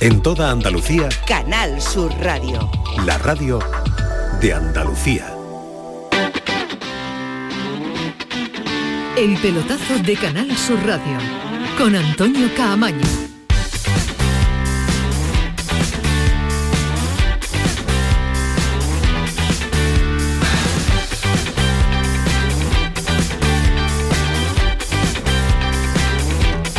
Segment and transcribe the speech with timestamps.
[0.00, 2.70] En toda Andalucía, Canal Sur Radio.
[3.04, 3.58] la radio
[4.40, 5.34] de Andalucía.
[9.16, 11.18] El pelotazo de Canal Sur Radio
[11.76, 13.04] con Antonio Caamaño.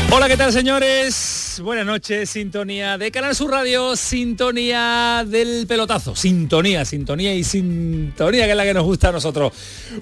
[0.09, 1.38] Hola, ¿qué tal señores?
[1.61, 8.51] Buenas noches, sintonía de Canal Sur Radio, sintonía del pelotazo, sintonía, sintonía y sintonía que
[8.51, 9.51] es la que nos gusta a nosotros.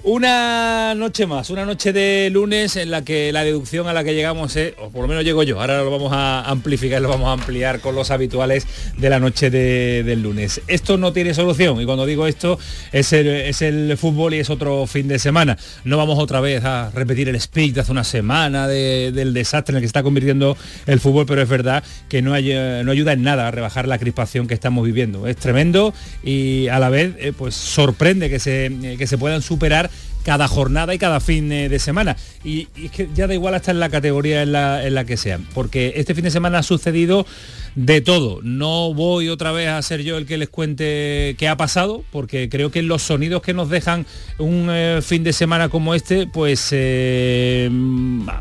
[0.04, 4.14] Una noche más, una noche de lunes en la que la deducción a la que
[4.14, 7.26] llegamos es, o por lo menos llego yo, ahora lo vamos a amplificar, lo vamos
[7.28, 8.66] a ampliar con los habituales
[8.96, 10.60] de la noche de- del lunes.
[10.68, 12.58] Esto no tiene solución y cuando digo esto
[12.92, 15.58] es el, es el fútbol y es otro fin de semana.
[15.84, 19.72] No vamos otra vez a repetir el speech de hace una semana de- del desastre
[19.72, 23.12] en el que está convirtiendo el fútbol, pero es verdad que no, hay- no ayuda
[23.12, 25.26] en nada a rebajar la crispación que estamos viviendo.
[25.26, 29.42] Es tremendo y a la vez eh, pues sorprende que se, eh, que se puedan
[29.42, 29.90] superar
[30.24, 32.16] cada jornada y cada fin eh, de semana.
[32.44, 35.16] Y, es que ya da igual hasta en la categoría en la, en la que
[35.16, 37.24] sea, porque este fin de semana ha sucedido
[37.74, 38.40] de todo.
[38.42, 42.48] No voy otra vez a ser yo el que les cuente qué ha pasado, porque
[42.48, 44.04] creo que los sonidos que nos dejan
[44.38, 44.70] un
[45.02, 46.74] fin de semana como este, pues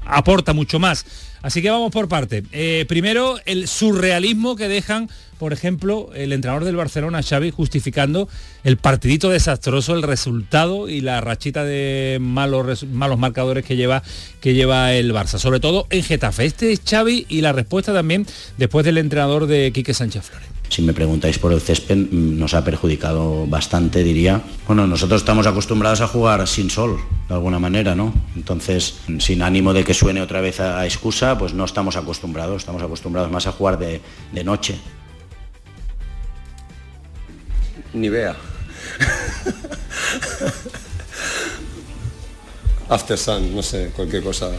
[0.06, 1.06] aporta mucho más.
[1.42, 2.44] Así que vamos por parte.
[2.52, 8.28] Eh, primero, el surrealismo que dejan, por ejemplo, el entrenador del Barcelona, Xavi, justificando
[8.64, 14.04] el partidito desastroso, el resultado y la rachita de malos, malos marcadores que lleva,
[14.42, 16.46] que lleva el Barça, sobre todo en Getafe.
[16.46, 18.26] Este es Xavi y la respuesta también
[18.58, 20.56] después del entrenador de Quique Sánchez Flores.
[20.70, 24.42] Si me preguntáis por el césped, mm, nos ha perjudicado bastante, diría.
[24.68, 28.14] Bueno, nosotros estamos acostumbrados a jugar sin sol, de alguna manera, ¿no?
[28.36, 32.58] Entonces, sin ánimo de que suene otra vez a, a excusa, pues no estamos acostumbrados,
[32.58, 34.02] estamos acostumbrados más a jugar de,
[34.32, 34.78] de noche.
[37.94, 38.36] Ni vea.
[42.90, 44.52] After Sun, no sé, cualquier cosa.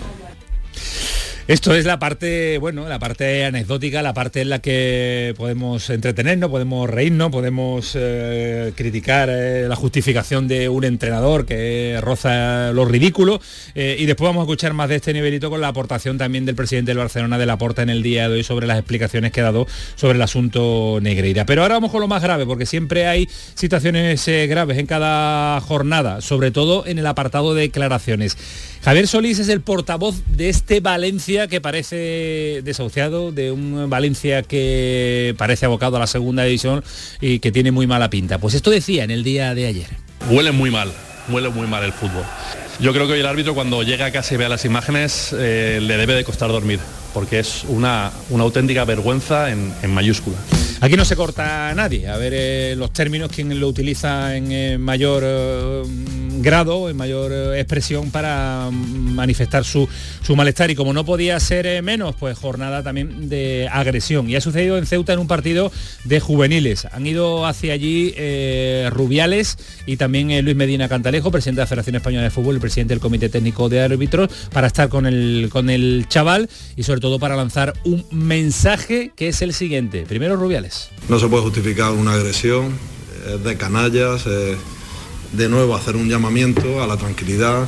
[1.49, 6.51] Esto es la parte, bueno, la parte anecdótica, la parte en la que podemos entretenernos,
[6.51, 13.41] podemos reírnos, podemos eh, criticar eh, la justificación de un entrenador que roza lo ridículo
[13.75, 16.55] eh, y después vamos a escuchar más de este nivelito con la aportación también del
[16.55, 19.41] presidente del Barcelona de la Porta en el día de hoy sobre las explicaciones que
[19.41, 21.47] ha dado sobre el asunto Negreira.
[21.47, 26.21] Pero ahora vamos con lo más grave, porque siempre hay situaciones graves en cada jornada,
[26.21, 28.37] sobre todo en el apartado de declaraciones.
[28.85, 35.35] Javier Solís es el portavoz de este Valencia que parece desahuciado, de un Valencia que
[35.37, 36.85] parece abocado a la segunda división
[37.21, 38.39] y que tiene muy mala pinta.
[38.39, 39.89] Pues esto decía en el día de ayer.
[40.31, 40.93] Huele muy mal,
[41.29, 42.25] huele muy mal el fútbol.
[42.81, 45.81] Yo creo que hoy el árbitro cuando llega a casa y vea las imágenes eh,
[45.83, 46.79] le debe de costar dormir,
[47.13, 50.37] porque es una, auténtica vergüenza en, en mayúscula.
[50.81, 54.53] Aquí no se corta a nadie, a ver eh, los términos, quién lo utiliza en
[54.53, 55.83] eh, mayor eh,
[56.39, 59.89] grado, en mayor expresión para mm, manifestar su,
[60.23, 60.71] su malestar.
[60.71, 64.31] Y como no podía ser menos, pues jornada también de agresión.
[64.31, 65.73] Y ha sucedido en Ceuta en un partido
[66.05, 66.87] de juveniles.
[66.93, 68.15] Han ido hacia allí
[68.91, 72.95] Rubiales y también Luis Medina Cantalejo, presidente de la Federación Española de Fútbol y presidente
[72.95, 77.19] del Comité Técnico de Árbitros, para estar con el, con el chaval y sobre todo
[77.19, 80.05] para lanzar un mensaje que es el siguiente.
[80.07, 80.68] Primero Rubiales.
[81.09, 82.73] No se puede justificar una agresión,
[83.35, 84.57] es de canallas, eh,
[85.33, 87.67] de nuevo hacer un llamamiento a la tranquilidad,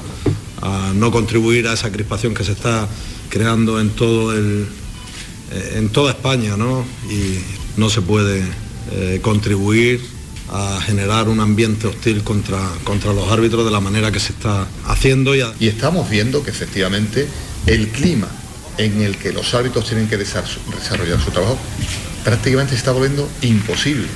[0.62, 2.86] a no contribuir a esa crispación que se está
[3.28, 4.66] creando en todo el
[5.52, 6.84] eh, en toda España, ¿no?
[7.10, 7.38] Y
[7.78, 8.42] no se puede
[8.92, 10.00] eh, contribuir
[10.52, 14.66] a generar un ambiente hostil contra, contra los árbitros de la manera que se está
[14.86, 17.28] haciendo y, a- Y estamos viendo que efectivamente
[17.66, 18.28] el clima
[18.78, 20.42] en el que los árbitros tienen que desa-
[20.76, 21.58] desarrollar su trabajo
[22.24, 24.06] prácticamente se está volviendo imposible.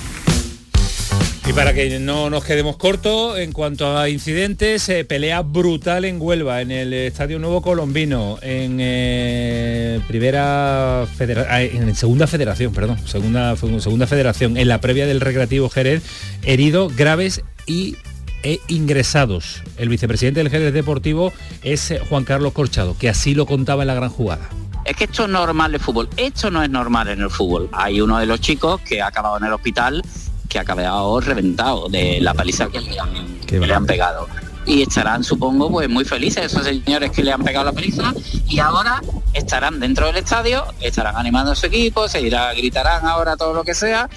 [1.46, 6.16] Y para que no nos quedemos cortos, en cuanto a incidentes, eh, pelea brutal en
[6.18, 12.96] Huelva, en el Estadio Nuevo Colombino, en eh, primera federa- ah, en segunda federación, perdón,
[13.06, 16.02] segunda, segunda federación, en la previa del Recreativo Jerez,
[16.44, 17.96] heridos graves y
[18.42, 19.62] e ingresados.
[19.76, 21.30] El vicepresidente del Jerez Deportivo
[21.62, 24.48] es eh, Juan Carlos Corchado, que así lo contaba en la gran jugada.
[24.84, 26.08] Es que esto es normal el fútbol.
[26.16, 27.68] Esto no es normal en el fútbol.
[27.72, 30.02] Hay uno de los chicos que ha acabado en el hospital,
[30.48, 34.28] que ha acabado reventado de la paliza que le han, que le han pegado.
[34.66, 38.14] Y estarán, supongo, pues muy felices esos señores que le han pegado la paliza
[38.48, 39.02] y ahora
[39.34, 43.62] estarán dentro del estadio, estarán animando a su equipo, se irá, gritarán ahora todo lo
[43.62, 44.08] que sea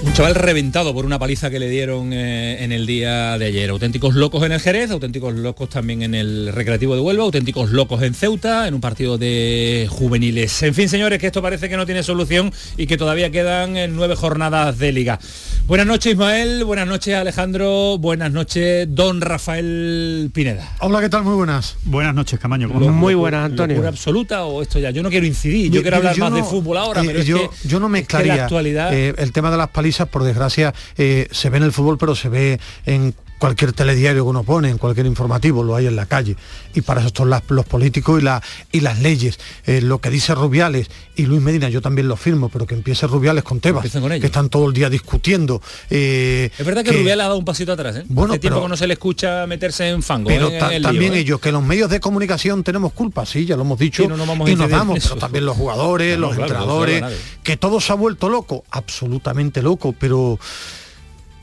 [0.00, 3.68] Un chaval reventado por una paliza que le dieron eh, en el día de ayer.
[3.70, 8.02] Auténticos locos en el Jerez, auténticos locos también en el Recreativo de Huelva, auténticos locos
[8.02, 10.62] en Ceuta, en un partido de juveniles.
[10.62, 13.88] En fin, señores, que esto parece que no tiene solución y que todavía quedan eh,
[13.88, 15.18] nueve jornadas de liga.
[15.66, 16.64] Buenas noches, Ismael.
[16.64, 17.98] Buenas noches, Alejandro.
[17.98, 20.76] Buenas noches, don Rafael Pineda.
[20.80, 21.24] Hola, ¿qué tal?
[21.24, 21.76] Muy buenas.
[21.84, 22.68] Buenas noches, Camaño.
[22.68, 23.74] ¿cómo Muy buenas, Antonio.
[23.74, 24.90] ¿Locura absoluta o esto ya?
[24.90, 27.50] Yo no quiero incidir, yo, quiero hablar más de fútbol ahora, eh, pero es yo,
[27.50, 28.94] que, yo no es que mezclaría la actualidad...
[28.94, 32.14] eh, el tema de las palizas, por desgracia, eh, se ve en el fútbol, pero
[32.14, 36.06] se ve en cualquier telediario que uno pone, en cualquier informativo, lo hay en la
[36.06, 36.36] calle.
[36.74, 38.42] Y para eso están las- los políticos y, la,
[38.72, 39.38] y las leyes.
[39.66, 43.06] Eh, lo que dice Rubiales y Luis Medina, yo también lo firmo, pero que empiece
[43.06, 45.62] Rubiales con Tebas, con que están todo el día discutiendo.
[45.90, 48.04] eh, Es verdad que, Rubiales ha dado un pasito atrás, ¿eh?
[48.08, 50.28] Bueno, Hace tiempo pero- que no se le escucha meterse en fango.
[50.28, 50.54] Pero ¿eh?
[50.54, 53.56] en ta- el lío, también ellos, que los medios de comunicación tenemos culpa, sí, ya
[53.56, 56.16] lo hemos dicho, Sí, no nos vamos a y nos damos, pero también los jugadores,
[56.18, 57.04] No, no, los claro, entrenadores,
[57.42, 60.38] que todo se ha vuelto loco, absolutamente loco, pero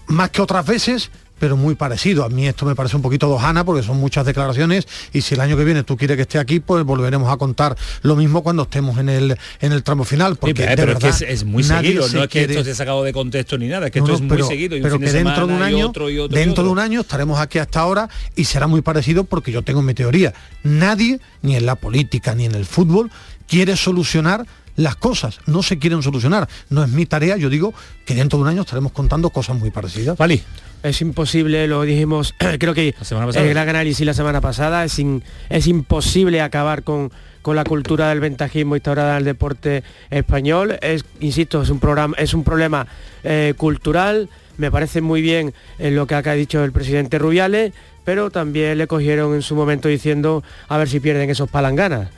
[0.08, 1.10] más que otras veces,
[1.40, 2.24] pero muy parecido.
[2.24, 5.42] A mí esto me parece un poquito dojana porque son muchas declaraciones y si el
[5.42, 8.64] año que viene tú quieres que esté aquí, pues volveremos a contar lo mismo cuando
[8.64, 10.34] estemos en el en el tramo final.
[10.34, 12.30] Sí, Porque pero, de pero es que verdad, es, es muy seguido, se no es
[12.30, 14.34] que quiere- esto se ha sacado de contexto ni nada, es que no, esto no,
[14.36, 16.38] es muy seguido y pero que de dentro de un y año, otro y otro
[16.38, 19.62] y dentro de un año estaremos aquí hasta ahora y será muy parecido porque yo
[19.62, 20.34] tengo mi teoría.
[20.64, 23.12] Nadie, ni en la política ni en el fútbol,
[23.48, 24.46] quiere solucionar
[24.76, 25.40] las cosas.
[25.46, 26.48] No se quieren solucionar.
[26.70, 27.38] No es mi tarea.
[27.38, 27.74] Yo digo
[28.06, 30.18] que dentro de un año estaremos contando cosas muy parecidas.
[30.18, 30.44] Vale.
[30.84, 32.94] Es imposible, lo dijimos, creo que
[33.36, 37.12] el gran análisis la semana pasada, es, in- es imposible acabar con,
[37.42, 40.78] con la cultura del ventajismo instaurada en el deporte español.
[40.82, 42.86] Es, insisto, es un programa, es un problema
[43.24, 44.30] eh, cultural.
[44.58, 47.74] Me parece muy bien eh, lo que acá ha dicho el presidente Rubiales,
[48.04, 52.10] pero también le cogieron en su momento diciendo a ver si pierden esos palanganas.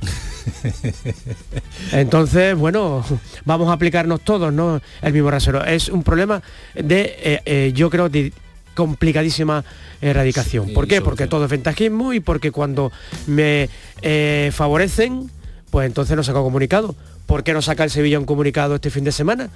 [1.92, 3.04] Entonces, bueno,
[3.44, 4.80] vamos a aplicarnos todos, ¿no?
[5.02, 5.64] El mismo rasero.
[5.64, 6.42] Es un problema
[6.74, 8.32] de, eh, eh, yo creo, de
[8.74, 9.64] complicadísima
[10.00, 10.68] erradicación.
[10.68, 11.00] Sí, ¿Por qué?
[11.00, 12.92] Porque todo es ventajismo y porque cuando
[13.26, 13.68] me
[14.02, 15.30] eh, favorecen,
[15.70, 16.94] pues entonces no saco comunicado.
[17.26, 19.50] ¿Por qué no saca el Sevilla un comunicado este fin de semana?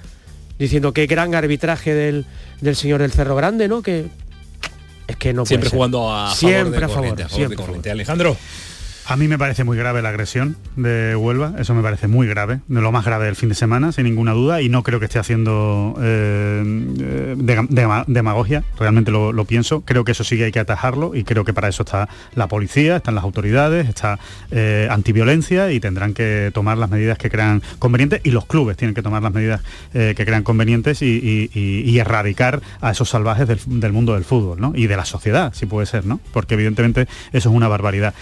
[0.59, 2.25] Diciendo qué gran arbitraje del,
[2.61, 3.81] del señor del Cerro Grande, ¿no?
[3.81, 4.05] Que
[5.07, 5.77] es que no puede Siempre ser.
[5.77, 7.91] jugando a siempre favor de a favor, corriente, a favor siempre de corriente.
[7.91, 8.37] Alejandro.
[9.07, 12.61] A mí me parece muy grave la agresión de Huelva, eso me parece muy grave,
[12.67, 15.05] de lo más grave del fin de semana, sin ninguna duda, y no creo que
[15.05, 16.63] esté haciendo eh,
[16.99, 21.45] eh, demagogia, realmente lo, pienso, creo que eso sí que hay que atajarlo y creo
[21.45, 24.17] que para eso está la policía, están las autoridades, está
[24.49, 28.95] eh, antiviolencia y tendrán que tomar las medidas que crean convenientes y los clubes tienen
[28.95, 29.61] que tomar las medidas
[29.93, 34.73] que crean convenientes y erradicar a esos salvajes del, del mundo del fútbol ¿no?
[34.75, 36.19] y de la sociedad, si puede ser, ¿no?
[36.33, 38.15] porque evidentemente eso es una barbaridad.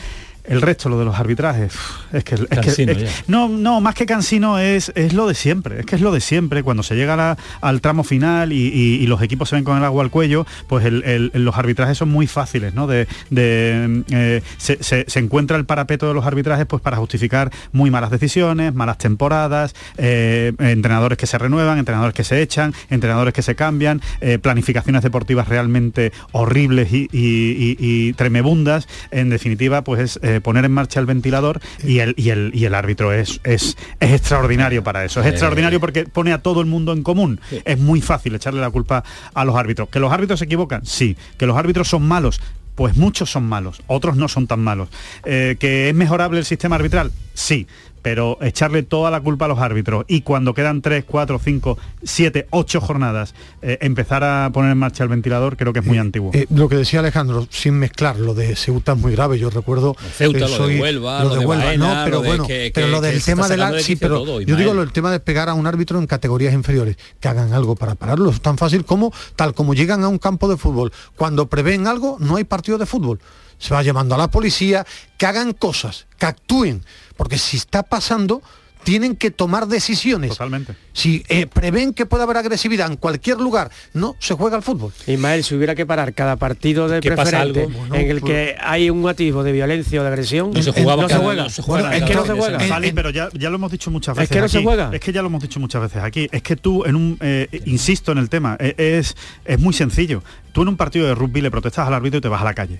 [0.45, 1.73] El resto, lo de los arbitrajes,
[2.11, 2.35] es que...
[2.35, 3.23] Es que- Cansino es- ya.
[3.27, 6.19] no, no, más que cansino es, es lo de siempre, es que es lo de
[6.19, 6.63] siempre.
[6.63, 9.77] Cuando se llega la- al tramo final y, y- y los equipos se ven con
[9.77, 12.87] el agua al cuello, pues el- el- los arbitrajes son muy fáciles, ¿no?
[12.87, 17.49] De, de, eh, se, se- se encuentra el parapeto de los arbitrajes pues para justificar
[17.71, 23.33] muy malas decisiones, malas temporadas, eh, entrenadores que se renuevan, entrenadores que se echan, entrenadores
[23.33, 28.87] que se cambian, eh, planificaciones deportivas realmente horribles y, y- y- y tremebundas.
[29.11, 32.65] En definitiva, pues es eh, poner en marcha el ventilador y el, y el, y
[32.65, 35.21] el árbitro es, es, es extraordinario para eso.
[35.21, 37.39] Es extraordinario porque pone a todo el mundo en común.
[37.65, 39.03] Es muy fácil echarle la culpa
[39.33, 39.89] a los árbitros.
[39.89, 40.85] ¿Que los árbitros se equivocan?
[40.85, 41.17] Sí.
[41.37, 42.41] ¿Que los árbitros son malos?
[42.75, 44.89] Pues muchos son malos, otros no son tan malos.
[45.25, 47.11] Eh, ¿Que es mejorable el sistema arbitral?
[47.35, 47.67] Sí.
[48.03, 52.47] Pero echarle toda la culpa a los árbitros y cuando quedan 3, 4, 5, 7,
[52.51, 53.33] 8 jornadas,
[53.63, 56.29] eh, empezar a poner en marcha el ventilador creo que es muy antiguo.
[56.33, 59.39] Eh, lo que decía Alejandro, sin mezclar, lo de Ceuta es muy grave.
[59.39, 62.45] Yo recuerdo Ceuta, eh, lo de soy- Huelva, lo de Baena, no, pero lo bueno,
[62.45, 64.91] que- pero que- lo del tema de la, sí, pero todo, yo digo lo, el
[64.91, 68.29] tema de pegar a un árbitro en categorías inferiores, que hagan algo para pararlo.
[68.29, 72.17] Es tan fácil como tal como llegan a un campo de fútbol, cuando prevén algo,
[72.19, 73.19] no hay partido de fútbol.
[73.59, 74.85] Se va llamando a la policía,
[75.17, 76.83] que hagan cosas, que actúen,
[77.17, 78.41] porque si está pasando
[78.83, 80.31] tienen que tomar decisiones.
[80.31, 80.75] Totalmente.
[80.91, 84.91] Si eh, prevén que puede haber agresividad en cualquier lugar, no se juega al fútbol.
[85.07, 87.65] Ismael, si hubiera que parar cada partido de ¿Qué pasa preferente?
[87.77, 90.73] Bueno, en el pues- que hay un atisbo de violencia o de agresión, No se
[90.73, 91.43] jugaba no se juega.
[91.43, 92.59] no se juega Bueno, es que no se juega.
[92.93, 94.35] pero ya, ya lo hemos dicho muchas Es veces.
[94.35, 94.89] que no se juega.
[94.91, 96.27] Es que ya lo hemos dicho muchas veces aquí.
[96.29, 99.15] Es que tú en un eh, insisto en el tema, eh, es,
[99.45, 100.21] es muy sencillo.
[100.51, 102.53] Tú en un partido de rugby le protestas al árbitro y te vas a la
[102.53, 102.79] calle.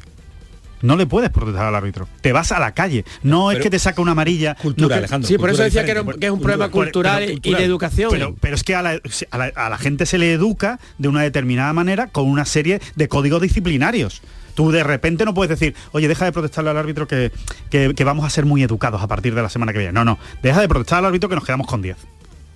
[0.84, 2.08] No le puedes protestar al árbitro.
[2.22, 3.06] Te vas a la calle.
[3.24, 4.54] No es que te saca una amarilla.
[4.56, 5.28] Cultura, no que- Alejandro.
[5.28, 6.20] Sí, por eso decía que, era- diferente.
[6.20, 7.60] que es un problema Cultura, cultural pero- y cultural.
[7.60, 8.10] de educación.
[8.12, 9.00] Pero, pero es que a la,
[9.32, 12.80] a la- a la gente se le educa de una determinada manera con una serie
[12.96, 14.22] de códigos disciplinarios.
[14.56, 17.32] Tú de repente no puedes decir, oye, deja de protestarle al árbitro que,
[17.72, 19.94] que- que vamos a ser muy educados a partir de la semana que viene.
[19.94, 21.98] No, no, deja de protestar al árbitro que nos quedamos con 10.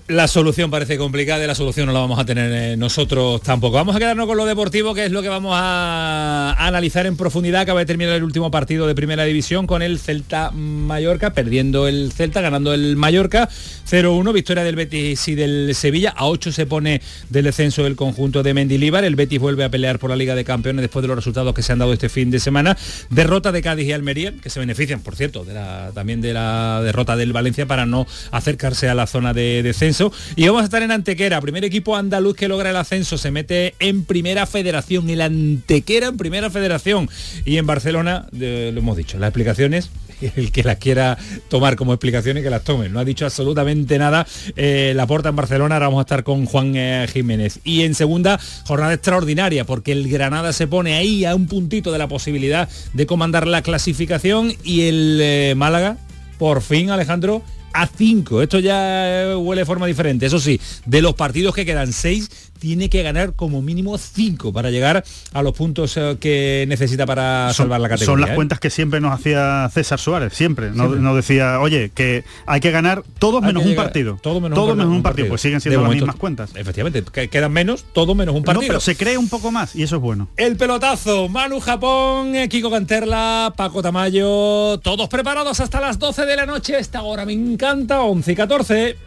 [0.09, 3.75] La solución parece complicada y la solución no la vamos a tener eh, nosotros tampoco.
[3.75, 7.59] Vamos a quedarnos con lo deportivo, que es lo que vamos a, analizar en profundidad.
[7.59, 12.13] Acaba de terminar el último partido de primera división con el Celta Mallorca, perdiendo el
[12.13, 13.49] Celta, ganando el Mallorca.
[13.49, 16.11] 0-1, victoria del Betis y del Sevilla.
[16.15, 19.03] A 8 se pone del descenso del conjunto de Mendilíbar.
[19.03, 21.63] El Betis vuelve a pelear por la Liga de Campeones después de los resultados que
[21.63, 22.77] se han dado este fin de semana.
[23.09, 25.45] Derrota de Cádiz y Almería, que se benefician, por cierto,
[25.93, 29.96] también de la derrota del Valencia para no acercarse a la zona de descenso
[30.35, 33.75] y vamos a estar en Antequera, primer equipo andaluz que logra el ascenso, se mete
[33.79, 37.09] en primera federación, el Antequera en primera federación.
[37.45, 39.89] Y en Barcelona, lo hemos dicho, las explicaciones
[40.35, 41.17] el que las quiera
[41.49, 42.89] tomar como explicaciones que las tome.
[42.89, 44.25] No ha dicho absolutamente nada
[44.55, 45.75] eh, la porta en Barcelona.
[45.75, 47.59] Ahora vamos a estar con Juan eh, Jiménez.
[47.63, 51.97] Y en segunda, jornada extraordinaria, porque el Granada se pone ahí a un puntito de
[51.97, 55.97] la posibilidad de comandar la clasificación y el eh, Málaga,
[56.37, 57.43] por fin, Alejandro,
[57.81, 58.41] a 5.
[58.41, 60.25] Esto ya huele de forma diferente.
[60.25, 64.71] Eso sí, de los partidos que quedan 6, tiene que ganar como mínimo 5 para
[64.71, 68.05] llegar a los puntos eh, que necesita para salvar la categoría.
[68.05, 68.35] Son las ¿eh?
[68.35, 70.71] cuentas que siempre nos hacía César Suárez, siempre.
[70.71, 74.19] Nos, decía, oye, que hay que ganar todos menos un partido.
[74.21, 75.27] Todo menos, un, partido.
[75.27, 76.51] Pues siguen siendo las mismas cuentas.
[76.55, 78.67] Efectivamente, quedan menos, todo menos un partido.
[78.67, 80.27] pero se cree un poco más y eso es bueno.
[80.37, 86.35] El pelotazo, Manu Japón, eh, Kiko Canterla, Paco Tamayo, todos preparados hasta las 12 de
[86.35, 86.77] la noche.
[86.77, 88.97] Esta hora me encanta, 11 y 14.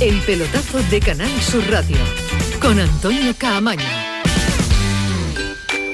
[0.00, 1.96] El pelotazo de Canal Sur Radio
[2.60, 3.82] con Antonio Caamaño.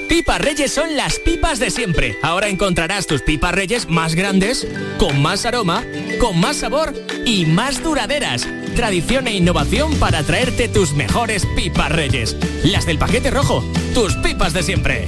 [0.07, 2.15] Pipas Reyes son las pipas de siempre.
[2.21, 4.67] Ahora encontrarás tus pipas Reyes más grandes,
[4.99, 5.83] con más aroma,
[6.19, 6.93] con más sabor
[7.25, 8.47] y más duraderas.
[8.75, 12.37] Tradición e innovación para traerte tus mejores pipas Reyes.
[12.63, 13.63] Las del paquete rojo,
[13.95, 15.07] tus pipas de siempre.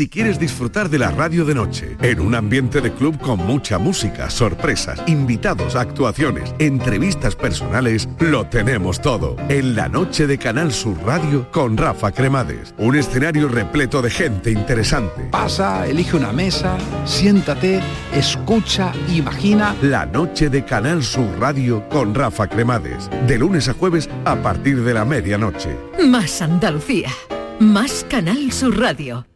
[0.00, 3.76] Si quieres disfrutar de la radio de noche, en un ambiente de club con mucha
[3.78, 9.36] música, sorpresas, invitados, actuaciones, entrevistas personales, lo tenemos todo.
[9.48, 12.72] En la noche de Canal Sur Radio con Rafa Cremades.
[12.78, 15.28] Un escenario repleto de gente interesante.
[15.30, 17.82] Pasa, elige una mesa, siéntate,
[18.14, 19.74] escucha, imagina.
[19.82, 23.10] La noche de Canal Sur Radio con Rafa Cremades.
[23.26, 25.76] De lunes a jueves a partir de la medianoche.
[26.06, 27.10] Más Andalucía.
[27.58, 29.29] Más Canal Sur Radio.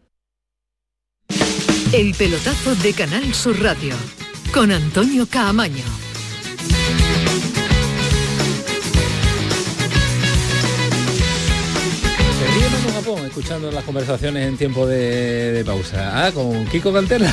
[1.95, 3.95] El pelotazo de Canal Sur Radio
[4.53, 5.85] con Antonio Caamaño.
[12.41, 16.27] Seguimos en Japón escuchando las conversaciones en tiempo de, de pausa.
[16.27, 17.33] Ah, con Kiko Cantera.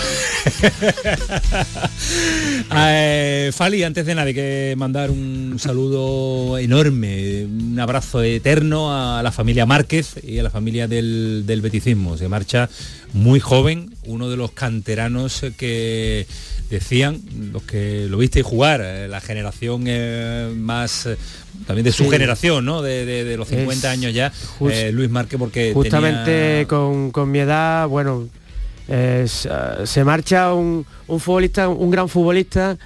[2.75, 9.23] eh, Fali, antes de nada, hay que mandar un saludo enorme, un abrazo eterno a
[9.23, 12.15] la familia Márquez y a la familia del, del beticismo.
[12.15, 12.69] Se marcha
[13.13, 16.25] muy joven, uno de los canteranos que
[16.69, 21.17] decían, los que lo visteis jugar, eh, la generación eh, más eh,
[21.67, 22.09] también de su Sí.
[22.09, 22.81] generación, ¿no?
[22.81, 26.67] De, de- de los 50 Es años ya, just- eh, Luis Márquez, porque Justamente tenía-
[26.67, 28.27] con, con mi edad, bueno,
[28.89, 29.25] ah,
[29.85, 32.77] se marcha un, un futbolista, un gran futbolista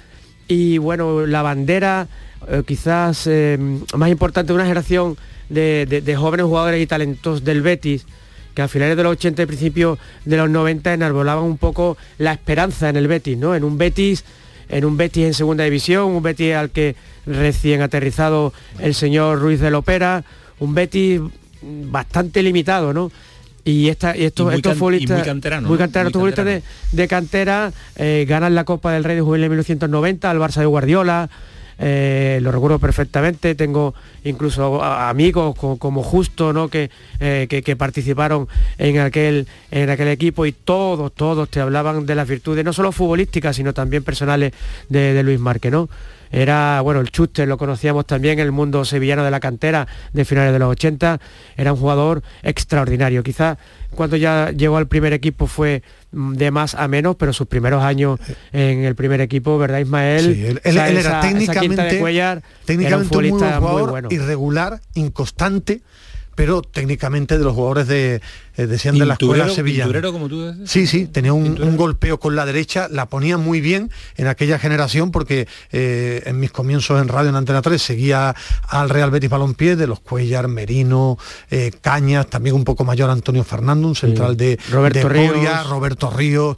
[0.48, 2.08] y bueno, la bandera
[2.48, 3.58] eh, quizás eh,
[3.96, 5.16] más importante de una generación
[5.48, 8.04] de, de- de jóvenes jugadores y talentos del Betis
[8.56, 12.32] que a finales de los 80 y principios de los 90 enarbolaban un poco la
[12.32, 13.54] esperanza en el Betis, ¿no?
[13.54, 14.24] En un Betis
[14.68, 16.96] en un Betis en segunda división, un Betis al que
[17.26, 20.24] recién aterrizado el señor Ruiz de Lopera,
[20.58, 21.20] un Betis
[21.62, 23.12] bastante limitado, ¿no?
[23.64, 25.78] Y, esta, y estos, Y muy estos can- y futbolistas, muy canterano, muy ¿no?
[25.78, 29.50] canteranos, Muy futbolistas de, de cantera eh, ganan la Copa del Rey de Juvenil en
[29.50, 31.28] 1990 al Barça de Guardiola,
[31.78, 36.68] eh, lo recuerdo perfectamente, tengo incluso amigos co- como Justo, ¿no?
[36.68, 36.90] Que,
[37.20, 42.14] eh, que, que participaron en aquel, en aquel equipo y todos, todos te hablaban de
[42.14, 44.52] las virtudes, no solo futbolísticas, sino también personales
[44.88, 45.88] de, de Luis Márquez, ¿no?
[46.30, 50.52] Era, bueno, el Chuster lo conocíamos también el mundo sevillano de la cantera de finales
[50.52, 51.20] de los 80,
[51.56, 53.22] era un jugador extraordinario.
[53.22, 53.58] Quizás
[53.94, 57.82] cuando ya llegó al primer equipo fue mm, de más a menos, pero sus primeros
[57.82, 58.18] años
[58.52, 60.34] en el primer equipo, ¿verdad, Ismael?
[60.34, 61.82] Sí, él, esa- era técnicamente,
[62.86, 64.08] era un muy buen muy jugador, bueno.
[64.10, 65.80] irregular, inconstante,
[66.34, 68.20] pero técnicamente de los jugadores de,
[68.56, 69.84] eh, decían de la escuela sevillana.
[69.84, 70.54] pinturero, como tú.
[70.64, 74.58] Sí, sí, tenía un, un golpeo con la derecha, la ponía muy bien en aquella
[74.58, 78.34] generación porque eh, en mis comienzos en radio en Antena 3 seguía
[78.68, 81.18] al Real Betis Balompié, de los Cuellar, Merino,
[81.50, 85.68] eh, Cañas, también un poco mayor Antonio Fernando, un central de, Roberto de Ríos.
[85.68, 86.56] Roberto Ríos,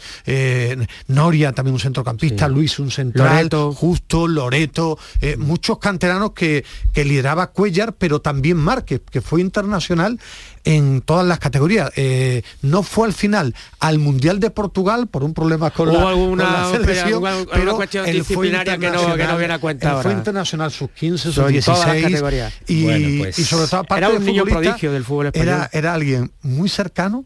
[1.09, 3.73] Noria, también un centrocampista, Luis un central, Loreto.
[3.73, 4.99] Justo, Loreto,
[5.39, 10.19] muchos canteranos que, que lideraba Cuellar, pero también Márquez, que fue internacional
[10.65, 11.91] en todas las categorías.
[11.97, 16.45] Eh, no fue al final al Mundial de Portugal por un problema con, la, alguna-
[16.45, 19.39] con la selección, alguna- alguna pero cuestión él fue disciplinaria que no- que no internacional-
[19.39, 20.13] viene a cuenta él fue ahora.
[20.19, 22.53] internacional sus 15, sus Son todas las 16 categorías.
[22.67, 25.49] y, Bueno, pues, y sobre todo aparte era un niño prodigio del fútbol español.
[25.49, 27.25] Era, era alguien muy cercano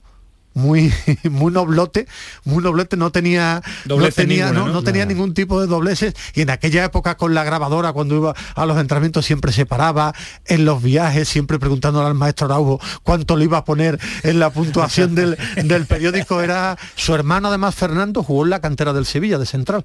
[0.55, 0.93] muy
[1.31, 2.07] muy noblote
[2.45, 6.15] muy noblete no tenía no tenía ninguna, no, tenía ningún tipo de dobleces.
[6.35, 10.15] Y en aquella época con la grabadora cuando iba a los entrenamientos siempre se paraba
[10.47, 14.51] en los viajes siempre preguntándole al maestro Araujo cuánto le iba a poner en la
[14.51, 16.41] puntuación del, del periódico.
[16.41, 19.85] Era su hermano además Fernando jugó en la cantera del Sevilla de central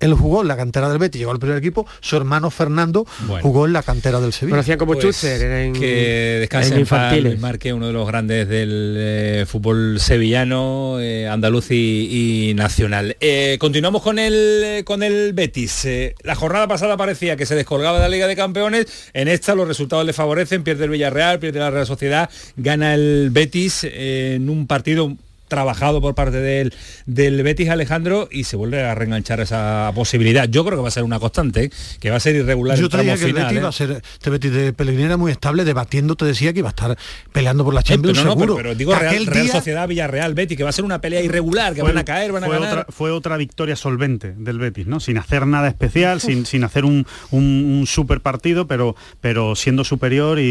[0.00, 3.42] él jugó en la cantera del Betis llegó al primer equipo su hermano Fernando Bueno.
[3.42, 7.38] jugó en la cantera del Sevilla Conocían como Pues, en, que descanse en infantiles.
[7.40, 13.16] Marque, uno de los grandes del eh, fútbol sevillano, eh, andaluz y, y nacional.
[13.20, 15.84] Eh, continuamos con el eh, con el Betis.
[15.84, 18.86] Eh, la jornada pasada parecía que se descolgaba de la Liga de Campeones.
[19.12, 20.62] En esta los resultados le favorecen.
[20.64, 25.16] Pierde el Villarreal, pierde la Real Sociedad, gana el Betis eh, en un partido
[25.48, 26.72] trabajado por parte del,
[27.06, 30.48] del Betis Alejandro y se vuelve a reenganchar esa posibilidad.
[30.48, 31.70] Yo creo que va a ser una constante, ¿eh?
[32.00, 33.60] que va a ser irregular Yo el te tramo diría que el final, Betis ¿eh?
[33.60, 36.68] iba a ser, este Betis de Pellegrini era muy estable, debatiendo, te decía que iba
[36.68, 36.96] a estar
[37.32, 38.54] peleando por la Eh, Champions pero, no, seguro.
[38.56, 41.22] pero, pero digo Real, Real día- Sociedad Villarreal Betis que va a ser una pelea
[41.22, 44.34] irregular que Fue- van a caer van a fue ganar otra, fue otra victoria solvente
[44.36, 45.00] del Betis, ¿no?
[45.00, 49.84] Sin hacer nada especial, sin, sin hacer un, un, un super partido, pero, pero siendo
[49.84, 50.42] superior y,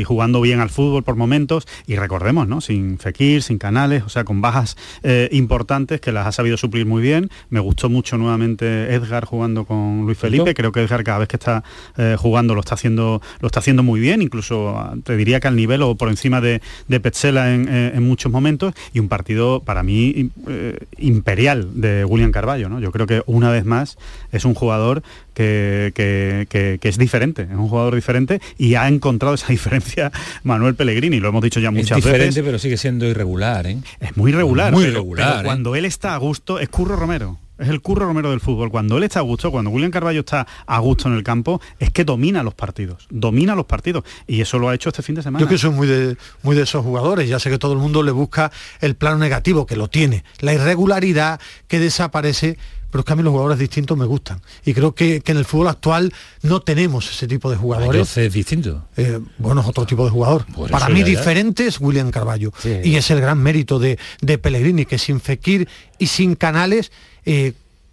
[0.00, 1.66] y jugando bien al fútbol por momentos.
[1.86, 2.60] Y recordemos, ¿no?
[2.60, 6.86] Sin Fekir, sin Canales, o sea, con bajas eh, importantes que las ha sabido suplir
[6.86, 7.28] muy bien.
[7.50, 10.54] Me gustó mucho nuevamente Edgar jugando con Luis Felipe.
[10.54, 11.64] Creo que Edgar cada vez que está
[11.96, 15.48] eh, jugando lo está haciendo lo está haciendo muy bien, incluso ah, te diría que
[15.48, 18.74] al nivel o por encima de, de Petzela en, eh, en muchos momentos.
[18.92, 22.68] Y un partido para mí eh, imperial de William Carballo.
[22.68, 22.78] ¿no?
[22.80, 23.98] Yo creo que una vez más
[24.32, 25.02] es un jugador
[25.34, 30.10] que, que- que- que es diferente, es un jugador diferente y ha encontrado esa diferencia
[30.42, 32.42] Manuel Pellegrini, lo hemos dicho ya es muchas diferente veces.
[32.44, 33.78] pero sigue siendo irregular ¿eh?
[34.00, 34.72] Es muy regular.
[34.72, 35.44] Muy pero- regular, pero ¿eh?
[35.44, 37.38] cuando él está a gusto, es Curro Romero.
[37.58, 38.70] Es el Curro Romero del fútbol.
[38.70, 41.90] Cuando él está a gusto, cuando William Carballo está a gusto en el campo, es
[41.90, 43.08] que domina los partidos.
[43.10, 44.04] Domina los partidos.
[44.28, 45.44] Y eso lo ha hecho este fin de semana.
[45.44, 48.04] Yo que soy muy de, muy de esos jugadores, ya sé que todo el mundo
[48.04, 52.58] le busca el plano negativo, que lo tiene, la irregularidad que desaparece,
[52.90, 54.40] pero es que a mí los jugadores distintos me gustan.
[54.64, 57.90] Y creo que, que en el fútbol actual no tenemos ese tipo de jugadores.
[57.94, 60.46] Entonces es distinto Eh, bueno, es otro tipo de jugador.
[60.46, 61.18] Por Para mí ya, ya.
[61.18, 62.52] diferente es William Carballo.
[62.84, 66.92] Y es el gran mérito de, de Pellegrini, que sin Fekir y sin Canales,
[67.24, 67.52] eh,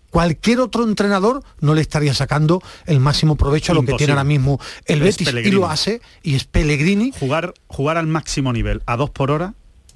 [0.10, 4.23] cualquier otro entrenador no le estaría sacando el máximo provecho a lo que tiene ahora
[4.23, 5.45] mismo el Es Betis.
[5.45, 7.12] Y lo hace, y es Pellegrini.
[7.19, 9.55] Jugar, jugar al máximo nivel a dos por hora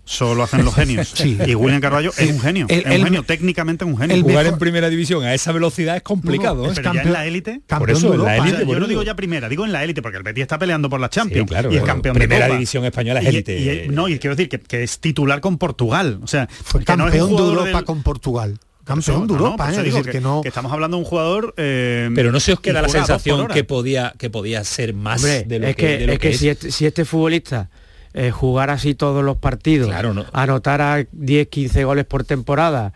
[0.10, 1.14] solo hacen los genios.
[1.20, 1.38] Sí.
[1.46, 2.66] Y William Carballo es un genio.
[2.68, 4.16] El- es un el- genio, técnicamente es un genio.
[4.16, 6.74] el jugar mejor- en primera división a esa velocidad es complicado No, no, ¿eh?
[6.76, 7.52] pero ya en la élite.
[7.60, 9.84] por campeón eso de en la élite yo no digo ya primera, digo en la
[9.84, 12.46] élite, porque el Betis está peleando por la Champions Sí, claro, y es campeón Primera
[12.46, 12.56] de Copa.
[12.58, 13.86] división española es élite.
[13.86, 16.20] y- no, y quiero decir que, que es titular con Portugal.
[16.24, 18.58] O sea, Fue que no es un campeón de Europa del- con Portugal.
[18.60, 19.84] Por Campeón de no, no, Europa, por ¿eh?
[19.84, 20.42] digo decir, que, no.
[20.42, 21.54] que estamos hablando de un jugador.
[21.58, 25.44] eh, pero no se os queda la sensación que podía que podía ser más Hombre,
[25.44, 26.40] de lo es que, que, de lo es que es.
[26.40, 27.70] si, este, si este futbolista
[28.14, 30.26] eh, jugara así todos los partidos, Claro, no.
[30.34, 32.94] anotara 10, 15 goles por temporada,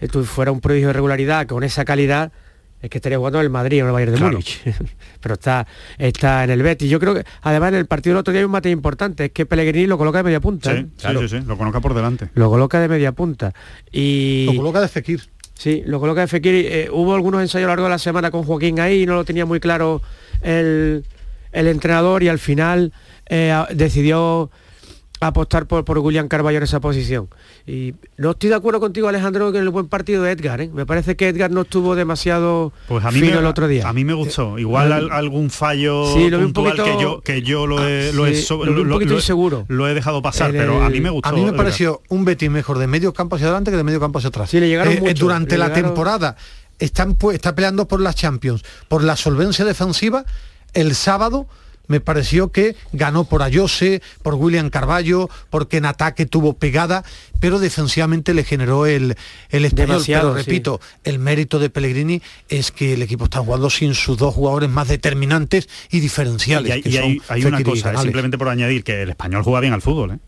[0.00, 2.32] esto fuera un prodigio de regularidad con esa calidad,
[2.82, 4.32] es que estaría jugando en el Madrid o en el Bayern de Claro.
[4.32, 4.60] Múnich.
[5.20, 5.66] Pero está,
[5.98, 6.90] está en el Betis.
[6.90, 9.30] Yo creo que además en el partido del otro día hay un mate importante, es
[9.32, 10.72] que Pellegrini lo coloca de media punta.
[10.72, 10.86] Sí, ¿eh?
[10.96, 12.28] sí, sí, sí, lo coloca por delante.
[12.34, 13.52] Lo coloca de media punta.
[13.90, 15.22] Y Lo coloca de Fekir.
[15.54, 16.54] Sí, lo coloca de Fekir.
[16.54, 19.14] Eh, hubo algunos ensayos a lo largo de la semana con Joaquín ahí y no
[19.14, 20.02] lo tenía muy claro
[20.42, 21.02] el,
[21.52, 22.92] el entrenador y al final
[23.28, 24.50] eh, decidió
[25.18, 27.28] apostar por, por William Carballo en esa posición.
[27.66, 30.60] Y no estoy de acuerdo contigo, Alejandro, que en el buen partido de Edgar.
[30.60, 30.70] ¿eh?
[30.74, 33.88] Me parece que Edgar no estuvo demasiado Pues a mí, fino me, el otro día.
[33.88, 34.58] a mí me gustó.
[34.58, 38.26] Igual al- algún fallo Sí, lo puntual poquito- que yo que yo lo he, lo
[38.26, 39.64] he Sí, lo inseguro.
[39.68, 41.30] lo he dejado pasar, pero a mí me gustó.
[41.30, 41.56] A mí me Edgar.
[41.56, 44.50] pareció un Betis mejor de medio campo hacia adelante que de medio campo hacia atrás.
[44.50, 46.36] Sí, le llegaron Eh, eh, mucho, durante le la llegaron- temporada
[46.78, 50.26] están está peleando por las Champions, por la solvencia defensiva.
[50.74, 51.46] El sábado
[51.88, 57.04] me pareció que ganó por Ayose, por William Carballo, porque en ataque tuvo pegada,
[57.40, 59.16] pero defensivamente le generó el,
[59.50, 59.88] el español.
[59.88, 60.50] Demasiado, pero sí.
[60.50, 64.70] repito, el mérito de Pellegrini es que el equipo está jugando sin sus dos jugadores
[64.70, 66.68] más determinantes y diferenciales.
[66.70, 69.42] Y hay, que y son hay- hay una cosa, simplemente por añadir, que el español
[69.42, 70.12] juega bien al fútbol.
[70.12, 70.18] ¿eh?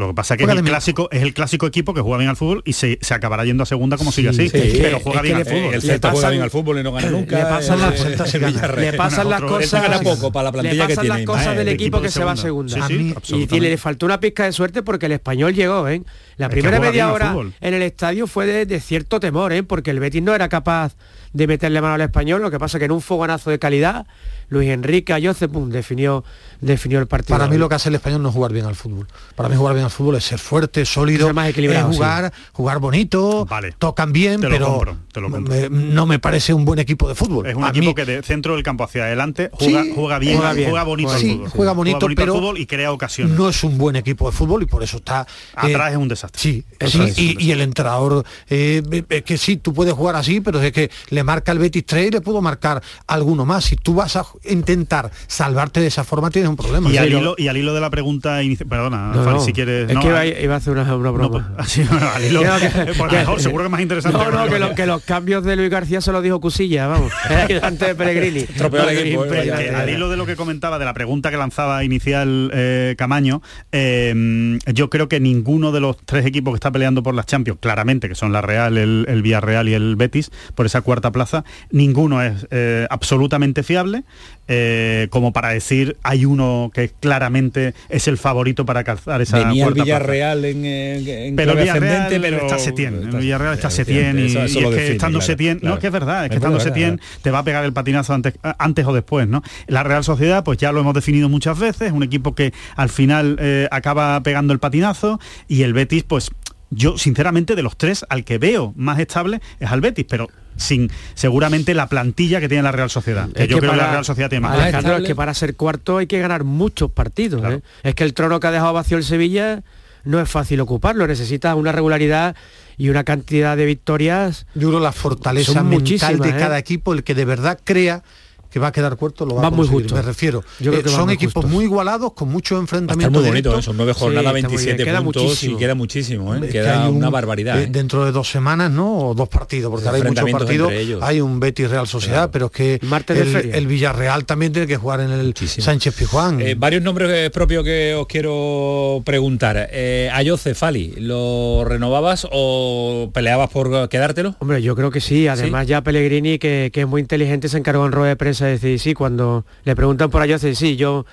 [0.00, 2.30] Lo que pasa es que es el, clásico, es el clásico equipo que juega bien
[2.30, 4.48] al fútbol y se, se acabará yendo a segunda como sigue así.
[4.48, 4.78] sí.
[4.80, 5.74] pero juega bien al fútbol.
[5.74, 7.36] el Celta juega bien al fútbol y no gana nunca.
[7.38, 8.46] Le pasan las- el gana.
[8.52, 8.90] Villarreal.
[8.92, 11.18] Le pasan las cosas gana poco para la le plantilla que pasan tiene.
[11.18, 11.58] las cosas Ismael.
[11.58, 12.86] del el equipo, que se va a segunda.
[12.86, 13.20] segunda.
[13.22, 16.02] Sí, sí, y le faltó una pizca de suerte porque el español llegó, ¿eh?
[16.38, 19.62] La primera media hora en el estadio fue de, de cierto temor, ¿eh?
[19.62, 20.96] Porque el Betis no era capaz
[21.32, 24.06] de meterle mano al español, lo que pasa que en un fogonazo de calidad,
[24.50, 26.22] Luis Enrique Ayoce, pum, definió,
[26.60, 27.38] definió el partido.
[27.38, 29.06] Para mí lo que hace el español no es jugar bien al fútbol.
[29.36, 32.32] Para mí jugar bien al fútbol es ser fuerte, sólido, Ser más equilibrado, es jugar,
[32.52, 33.46] jugar bonito,
[33.78, 35.54] tocan bien, Te lo pero compro, te lo compro.
[35.54, 37.46] me- no me parece un buen equipo de fútbol.
[37.46, 40.18] Es un A equipo mí- que de centro del campo hacia adelante juega, Sí, juega
[40.18, 41.48] bien, juega juega, bonito al fútbol.
[41.48, 43.36] juega bonito, pero fútbol y crea ocasiones.
[43.36, 46.08] no es un buen equipo de fútbol y por eso está Atrás eh, es un
[46.08, 46.40] desastre.
[46.40, 49.94] Sí, Atrás sí, es un y, y el entrenador eh, es que sí, tú puedes
[49.94, 53.44] jugar así, pero es que le marca el Betis 3 y le puedo marcar alguno
[53.46, 53.64] más.
[53.64, 56.90] Si tú vas a intentar salvarte de esa forma, tienes un problema.
[56.90, 59.52] Y al, hilo, y al hilo de la pregunta inicial, perdona, No, Fali, no, si
[59.52, 59.88] quieres.
[59.88, 60.08] Es no, que
[60.42, 61.54] iba, a hacer una, una broma.
[61.58, 64.16] así, bueno, al hilo, que- pues que- mejor, seguro que más interesante.
[64.18, 67.12] No, no, que, lo- que los cambios de Luis García se los dijo Cusilla, vamos.
[67.28, 68.42] Era ayudante de Pellegrini.
[68.44, 69.64] Tropeó al equipo, Impresionante.
[69.68, 73.42] que al hilo de lo que comentaba, de la pregunta que lanzaba inicial eh, Camaño,
[73.72, 77.58] eh, yo creo que ninguno de los tres equipos que está peleando por las Champions,
[77.60, 81.44] claramente, que son la Real, el, el Villarreal y el Betis, por esa cuarta plaza,
[81.70, 84.04] ninguno es eh, absolutamente fiable,
[84.48, 89.66] eh, como para decir hay uno que claramente es el favorito para calzar esa Venía
[89.66, 89.84] el plaza.
[89.84, 93.70] Villarreal en, eh, en Pero el clave Villarreal pero está Setién, el está- Villarreal está
[93.70, 95.68] Setién, y, eso- eso y es que estando claro, Setién, claro.
[95.68, 97.06] no es que es verdad, es que Es estando Setién verdad.
[97.22, 99.42] te va a pegar el patinazo antes, antes o después, ¿no?
[99.68, 103.36] La Real Sociedad, pues ya lo hemos definido muchas veces, un equipo que al final
[103.40, 106.30] eh, acaba pegando el patinazo y el Betis, pues
[106.70, 110.28] yo sinceramente de los tres al que veo más estable es al Betis, pero
[110.60, 113.28] sin seguramente la plantilla que tiene la Real Sociedad.
[113.30, 114.58] Que yo que creo que la Real Sociedad tiene más.
[114.58, 117.42] Alejandro, es que para ser cuarto hay que ganar muchos partidos.
[117.52, 117.62] ¿eh?
[117.82, 119.62] Es que el trono que ha dejado vacío el Sevilla
[120.04, 122.36] no es fácil ocuparlo, necesita una regularidad
[122.78, 124.46] y una cantidad de victorias.
[124.54, 126.36] Yo creo la fortaleza mental de ¿eh?
[126.38, 128.02] cada equipo, el que de verdad crea
[128.50, 129.94] que va a quedar cuarto lo va, Va a muy justo.
[129.94, 130.42] Me refiero.
[130.58, 131.50] Yo creo Eh, que son muy equipos justos.
[131.50, 133.20] muy igualados, con muchos enfrentamientos.
[133.22, 135.56] muy bonito, son nueve jornadas, bien, 27 queda puntos muchísimo.
[135.56, 136.40] y queda muchísimo, ¿eh?
[136.40, 137.60] Que queda hay un- una barbaridad.
[137.62, 138.98] eh, dentro de dos semanas, ¿no?
[139.10, 140.72] O dos partidos, porque ahora hay muchos partidos.
[141.02, 144.66] Hay un Betis Real Sociedad, pero es que Martes de el, el Villarreal también tiene
[144.66, 146.40] que jugar en el Sánchez Pijuán.
[146.40, 149.68] Eh, varios nombres propios que os quiero preguntar.
[149.72, 154.34] Eh, Ayoce, Fali, ¿lo renovabas o peleabas por quedártelo?
[154.38, 155.28] Hombre, yo creo que sí.
[155.28, 158.52] Además ya Pellegrini, que, que es muy inteligente, se encargó en rueda de prensa de
[158.52, 158.94] decir sí.
[158.94, 161.06] Cuando le preguntan por Ayoce, sí, yo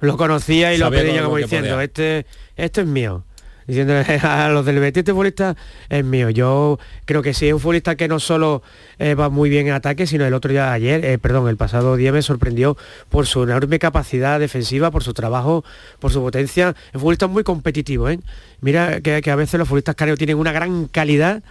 [0.00, 1.84] lo conocía y lo pedí yo como diciendo, podía.
[1.84, 3.24] este, este es mío.
[3.66, 5.56] Diciendo a los del Betis, este futbolista
[5.88, 6.30] es mío.
[6.30, 8.62] Yo creo que sí, es un futbolista que no solo
[8.98, 11.94] eh, va muy bien en ataque, sino el otro día ayer, eh, perdón, el pasado
[11.94, 12.76] día me sorprendió
[13.10, 15.64] por su enorme capacidad defensiva, por su trabajo,
[16.00, 16.74] por su potencia.
[16.88, 18.18] Es un futbolista muy competitivo, ¿eh?
[18.60, 21.42] Mira que, que a veces los futbolistas careos tienen una gran calidad,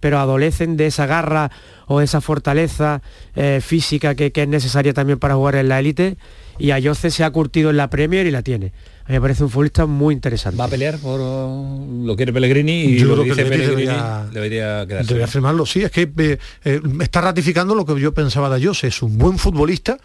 [0.00, 1.50] pero adolecen de esa garra
[1.86, 3.02] o esa fortaleza
[3.36, 6.16] eh, física que, que es necesaria también para jugar en la élite.
[6.58, 8.72] Y Ayoce se ha curtido en la Premier y la tiene.
[9.06, 10.56] A mí me parece un futbolista muy interesante.
[10.56, 14.26] Va a pelear por lo quiere Pellegrini y Yo lo creo que dice Pellegrini debería-
[14.32, 15.08] debería, quedarse.
[15.08, 18.86] Debería firmarlo, sí, es que eh, eh, está ratificando lo que yo pensaba de Ayose,
[18.86, 19.98] es un buen futbolista,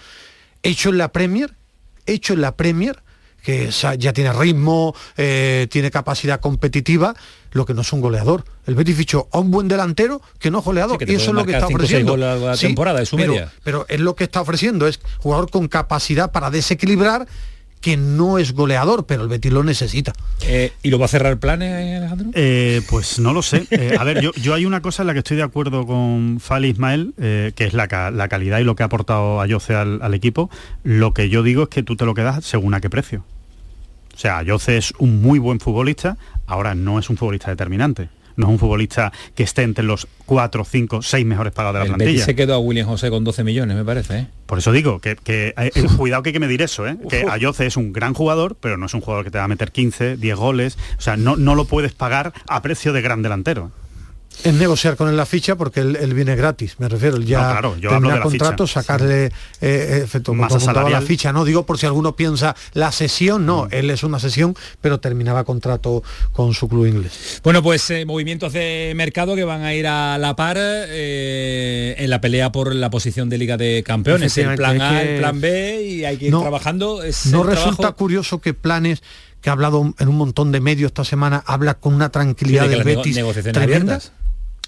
[0.64, 1.54] hecho en la Premier,
[2.08, 2.98] hecho en la Premier,
[3.44, 7.14] que ya tiene ritmo, eh, tiene capacidad competitiva,
[7.52, 8.44] lo que no es un goleador.
[8.68, 11.36] El Betis fichó a un buen delantero que no es goleador, Sí, y eso es
[11.36, 12.12] lo que está ofreciendo.
[12.14, 13.52] goles a la Sí, temporada, es su pero, media.
[13.64, 17.28] pero es lo que está ofreciendo, es jugador con capacidad para desequilibrar,
[17.82, 20.14] que no es goleador, pero el Betis lo necesita.
[20.42, 22.32] Eh, ¿Y lo va a cerrar planes, Alejandro?
[22.34, 23.66] Eh, pues no lo sé.
[23.72, 26.40] Eh, a ver, yo, yo hay una cosa en la que estoy de acuerdo con
[26.40, 30.02] Fali Ismael, eh, que es la, la calidad y lo que ha aportado Ayoce al,
[30.02, 30.50] al equipo.
[30.84, 33.24] Lo que yo digo es que tú te lo quedas según a qué precio.
[34.14, 38.10] O sea, Ayoce es un muy buen futbolista, ahora no es un futbolista determinante.
[38.40, 41.84] No es un futbolista que esté entre los 4, 5, 6 mejores pagados de la
[41.84, 42.12] El plantilla.
[42.12, 44.18] Betis se quedó a William José con 12 millones, me parece.
[44.18, 44.28] ¿eh?
[44.46, 46.98] Por eso digo que, que, eh, eh, cuidado que hay que medir eso, ¿eh?
[47.10, 49.48] que Ayoce es un gran jugador, pero no es un jugador que te va a
[49.50, 50.78] meter 15, 10 goles.
[50.98, 53.72] O sea, no, no lo puedes pagar a precio de gran delantero.
[54.44, 57.40] Es negociar con él la ficha porque él, él viene gratis, me refiero, él ya
[57.42, 61.02] No, claro, yo termina de contrato, ficha, sacarle eh, eh, efecto, Masa como contaba la
[61.02, 63.68] ficha, no digo por si alguno piensa la sesión, no, Mm.
[63.72, 67.42] él es una sesión, pero terminaba contrato con su club inglés.
[67.44, 72.10] Bueno, pues eh, movimientos de mercado que van a ir a la par eh, en
[72.10, 74.38] la pelea por la posición de Liga de Campeones.
[74.38, 77.04] El plan A, que- el plan B y hay que ir No, trabajando.
[77.04, 79.02] Es ¿No resulta trabajo- curioso que planes
[79.42, 82.70] que ha hablado en un montón de medios esta semana habla con una tranquilidad Sí,
[82.70, 83.94] de del Betis negociaciones tremenda?
[83.96, 84.12] abiertas.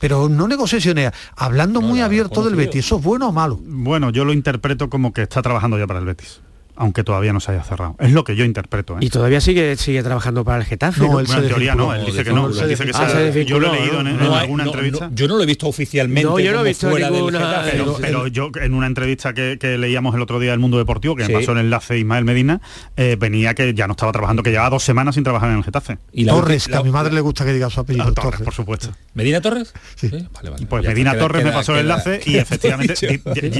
[0.02, 3.60] Pero no negociaciones, hablando muy abierto del Betis, ¿eso es bueno o malo?
[3.64, 6.42] Bueno, yo lo interpreto como que está trabajando ya para el Betis.
[6.82, 7.96] Aunque todavía no se haya cerrado.
[8.00, 8.96] Es lo que yo interpreto.
[8.96, 8.98] ¿eh?
[9.02, 11.00] Y todavía sigue sigue trabajando para el Getafe.
[11.02, 11.20] No, ¿no?
[11.20, 13.60] él en teoría no, él dice que no, él dice que Ah, se- se yo
[13.60, 15.08] lo he leído en, en No hay- alguna no, entrevista.
[15.10, 16.28] no, yo no lo he visto oficialmente.
[16.30, 19.58] No, yo no he visto fuera del ninguna- Getafe, pero, yo en una entrevista que,
[19.60, 21.32] que leíamos el otro día del Mundo Deportivo, que Sí.
[21.32, 22.62] me pasó el enlace Ismael Medina,
[22.98, 25.63] eh, venía que ya no estaba trabajando, que llevaba dos semanas sin trabajar en el
[25.63, 26.00] Getafe.
[26.12, 28.04] Y la Torres, que a mi madre le gusta que diga su apellido.
[28.06, 28.41] Ah, Torres, Torres.
[28.46, 28.89] por supuesto.
[29.13, 29.74] ¿Medina Torres?
[29.96, 30.10] Sí.
[30.10, 30.65] Vale, vale.
[30.65, 32.96] Pues Medina Torres me pasó el enlace y efectivamente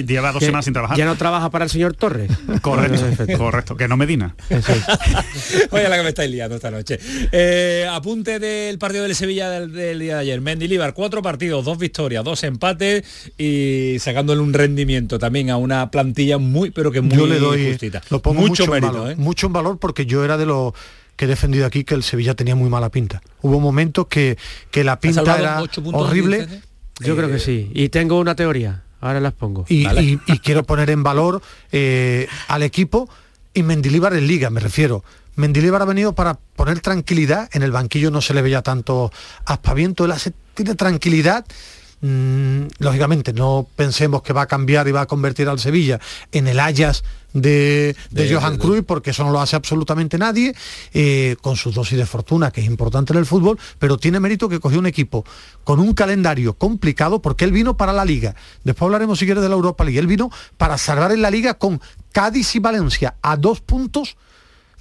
[0.06, 0.98] lleva dos semanas sin trabajar.
[0.98, 2.32] Ya no trabaja para el señor Torres.
[2.62, 3.06] Correcto,
[3.38, 4.36] correcto, que no Medina.
[5.72, 7.00] Vaya la que me estáis liando esta noche.
[7.32, 10.42] Eh, apunte del partido del Sevilla del, del día de ayer.
[10.42, 13.04] Mendilibar, cuatro partidos, dos victorias, dos empates
[13.38, 17.72] y sacándole un rendimiento también a una plantilla muy, pero que muy yo le doy
[17.72, 18.02] justita.
[18.10, 19.16] lo pongo mucho, mucho, mérito, valor, ¿eh?
[19.16, 20.74] mucho en valor porque yo era de los
[21.16, 24.38] que he defendido aquí que el Sevilla tenía muy mala pinta hubo momentos que,
[24.72, 26.64] que la pinta era horrible dices,
[27.00, 27.72] Yo creo que sí.
[27.74, 28.84] Y tengo una teoría.
[29.02, 29.66] Ahora las pongo.
[29.68, 33.10] y, y- y quiero poner en valor eh, al equipo
[33.54, 35.04] y Mendilibar en liga, me refiero.
[35.36, 39.12] Mendilibar ha venido para poner tranquilidad, en el banquillo no se le veía tanto
[39.46, 41.46] aspaviento, él hace- tiene tranquilidad.
[42.04, 46.00] Mm, lógicamente no pensemos que va a cambiar y va a convertir al Sevilla
[46.32, 50.18] en el Ayas de, de De- Johan de- Cruyff porque eso no lo hace absolutamente
[50.18, 50.56] nadie
[50.94, 54.50] eh, con sus dosis de fortuna que es importante en el fútbol pero tiene mérito
[54.50, 55.24] que cogió un equipo
[55.64, 58.34] con un calendario complicado porque él vino para la liga.
[58.64, 60.00] Después hablaremos si quieres de la Europa League.
[60.00, 61.80] Él vino para salvar en la liga con
[62.12, 64.18] Cádiz y Valencia a dos puntos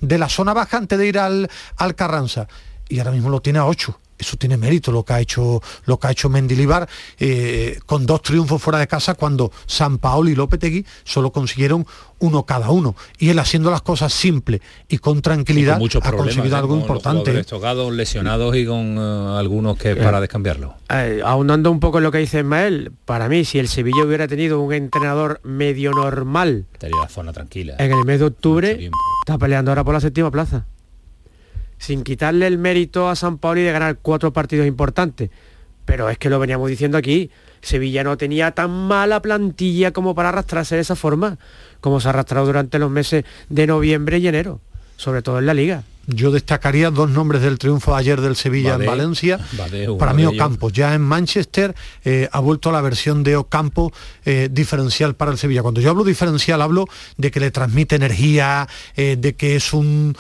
[0.01, 2.49] de la zona baja antes de ir al, al Carranza.
[2.89, 5.99] Y ahora mismo lo tiene a 8 eso tiene mérito lo que ha hecho lo
[5.99, 10.35] que ha hecho Mendilibar eh, con dos triunfos fuera de casa cuando San Paolo y
[10.35, 11.87] Lopetegui solo consiguieron
[12.21, 16.09] uno cada uno y él haciendo las cosas simple y con tranquilidad Con muchos ha
[16.09, 16.59] problemas conseguido ¿eh?
[16.59, 20.75] algo con los importante jugadores tocados, lesionados y con eh, algunos que para descambiarlo.
[20.89, 24.29] Eh, aunando un poco en lo que dice Ismael, para mí, si el Sevilla hubiera
[24.29, 27.77] tenido un entrenador medio normal Estaría la zona tranquila.
[27.79, 28.91] en el mes de octubre,
[29.23, 30.67] está peleando ahora por la séptima plaza.
[31.81, 35.31] Sin quitarle el mérito a San Paolo y de ganar cuatro partidos importantes.
[35.85, 40.29] Pero es que lo veníamos diciendo aquí, Sevilla no tenía tan mala plantilla como para
[40.29, 41.39] arrastrarse de esa forma,
[41.81, 44.61] como se ha arrastrado durante los meses de noviembre y enero,
[44.97, 45.83] sobre todo en la liga.
[46.07, 49.41] yo destacaría dos nombres del triunfo de ayer del Sevilla Badé, en Valencia.
[49.53, 50.25] Badé, Para mí.
[50.25, 53.93] Ocampo, ya en Manchester eh, ha vuelto a la versión de Ocampo
[54.25, 55.63] eh, diferencial para el Sevilla.
[55.63, 60.17] Cuando yo hablo diferencial hablo de que le transmite energía, eh, de que es un,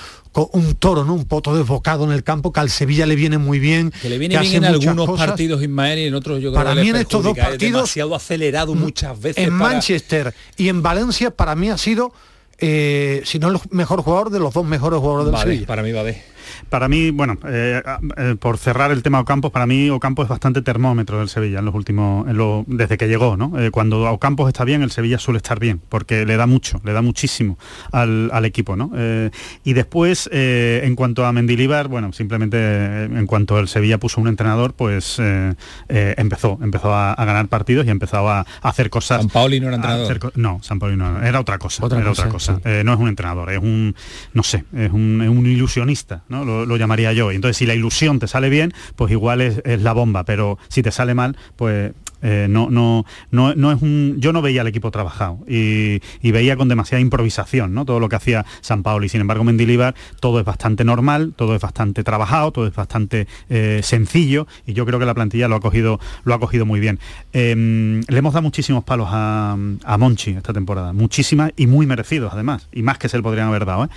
[0.52, 1.14] un toro, ¿no?
[1.14, 3.92] un poto desbocado en el campo, que al Sevilla le viene muy bien.
[4.02, 5.26] Que le viene que bien en algunos cosas.
[5.28, 7.72] partidos Ismael y en otros yo creo Para que mí en estos dos es partidos,
[7.80, 12.12] demasiado acelerado muchas veces En para- Manchester y en Valencia para mí ha sido,
[12.58, 15.66] eh, si no el mejor jugador, de los dos mejores jugadores del Vale, Sevilla.
[15.66, 16.22] para mí va de
[16.68, 17.82] Para mí, bueno, eh,
[18.16, 21.64] eh, por cerrar el tema Ocampos, para mí Ocampos es bastante termómetro del Sevilla en
[21.64, 23.58] los últimos, en lo- desde que llegó, ¿no?
[23.60, 26.92] Eh, cuando Ocampos está bien, el Sevilla suele estar bien, porque le da mucho, le
[26.92, 27.58] da muchísimo
[27.92, 28.90] al, al equipo, ¿no?
[28.96, 29.30] Eh,
[29.64, 34.20] y después, eh, en cuanto a Mendilibar, bueno, simplemente eh, en cuanto el Sevilla puso
[34.20, 35.54] un entrenador, pues eh,
[35.88, 39.20] eh, empezó, empezó a, a ganar partidos y empezó a, a hacer cosas.
[39.20, 40.04] San Paoli no era entrenador.
[40.04, 42.54] hacer no, San Paoli no, era otra cosa, Otra era cosa, otra cosa.
[42.56, 42.60] sí.
[42.64, 43.94] Eh, no es un entrenador, es un,
[44.34, 46.39] no sé, es un, es un ilusionista, ¿no?
[46.44, 47.30] Lo, llamaría yo.
[47.30, 50.90] Entonces si la ilusión te sale bien, pues igual es, la bomba, pero si te
[50.90, 54.16] sale mal, pues eh, no, no, no, no es un.
[54.18, 57.84] Yo no veía al equipo trabajado y, veía con demasiada improvisación, ¿no?
[57.84, 59.06] Todo lo que hacía San Paolo.
[59.06, 63.26] Y sin embargo, Mendilibar, todo es bastante normal, todo es bastante trabajado, todo es bastante
[63.48, 66.80] eh, sencillo, y yo creo que la plantilla lo ha cogido, lo ha cogido muy
[66.80, 66.98] bien.
[67.32, 72.32] Eh, le hemos dado muchísimos palos a, a Monchi esta temporada, muchísimas y muy merecidos
[72.32, 73.88] además, y más que se le podrían haber dado.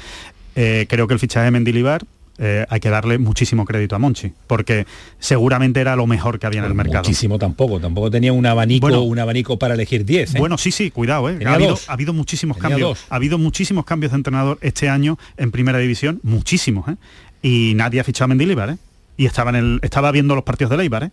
[0.55, 2.03] Eh, creo que el fichaje de Mendilibar
[2.45, 4.85] eh, hay que darle muchísimo crédito a Monchi, porque
[5.17, 7.03] seguramente era lo mejor que había en el mercado.
[7.05, 9.01] Muchísimo tampoco, tampoco tenía un abanico, Bueno.
[9.03, 10.35] un abanico para elegir 10.
[10.35, 10.39] ¿eh?
[10.39, 11.39] Bueno, sí, sí, cuidado, ¿eh?
[11.45, 11.89] Ha habido, dos.
[11.89, 12.89] ha habido muchísimos Tenía cambios.
[12.89, 13.05] dos.
[13.09, 16.95] Ha habido muchísimos cambios de entrenador este año en primera división, muchísimos, ¿eh?
[17.41, 18.77] Y nadie ha fichado a Mendilibar, ¿eh?
[19.15, 21.11] Y estaba en el, estaba viendo los partidos de Leibar, ¿eh?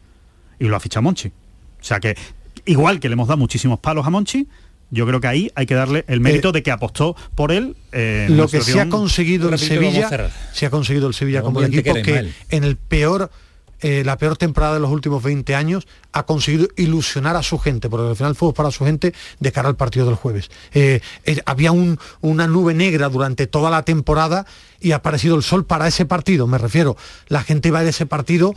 [0.58, 1.28] Y lo ha fichado Monchi.
[1.28, 1.32] O
[1.84, 2.16] sea que,
[2.64, 4.48] igual que le hemos dado muchísimos palos a Monchi,
[4.90, 7.76] yo creo que ahí hay que darle el mérito de que apostó por él.
[7.92, 10.08] eh, en lo que sí ha conseguido a Sevilla,
[10.52, 13.30] sí ha conseguido el Sevilla Como como el equipo que en el peor
[13.82, 17.88] eh, la peor temporada de los últimos 20 años ha conseguido ilusionar a su gente,
[17.88, 20.50] porque al final el fútbol para su gente de cara al partido del jueves.
[20.74, 24.44] Eh, eh, había un- una nube negra durante toda la temporada
[24.80, 26.94] y ha aparecido el sol para ese partido, me refiero.
[27.28, 28.54] La gente va de ese partido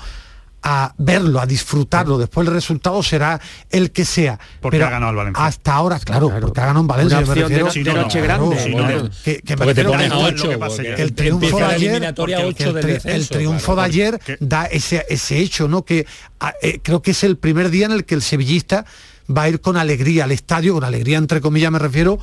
[0.64, 2.18] a verlo, a disfrutarlo.
[2.18, 4.40] Después el resultado será el que sea.
[4.62, 5.46] Porque Pero ha ganado el Valencia.
[5.46, 7.18] Hasta ahora, claro, porque ha ganado en Valencia.
[7.20, 8.56] Una yo me opción de refiero- no- de Sí, no, noche no, grande.
[8.56, 9.04] Claro, sí, no, claro.
[9.04, 9.10] no.
[9.24, 10.44] Que- que me Porque te refiero pones que- a es 8.
[10.46, 13.18] lo que pasa, que el triunfo de ayer, eliminatoria que 8 el, del tri- descenso,
[13.18, 13.82] el triunfo claro.
[13.82, 15.84] de ayer porque- da ese, ese hecho, ¿no?
[15.84, 16.06] Que
[16.40, 18.86] a- eh, creo que es el primer día en el que el sevillista
[19.30, 22.20] va a ir con alegría al estadio, con alegría entre comillas me refiero,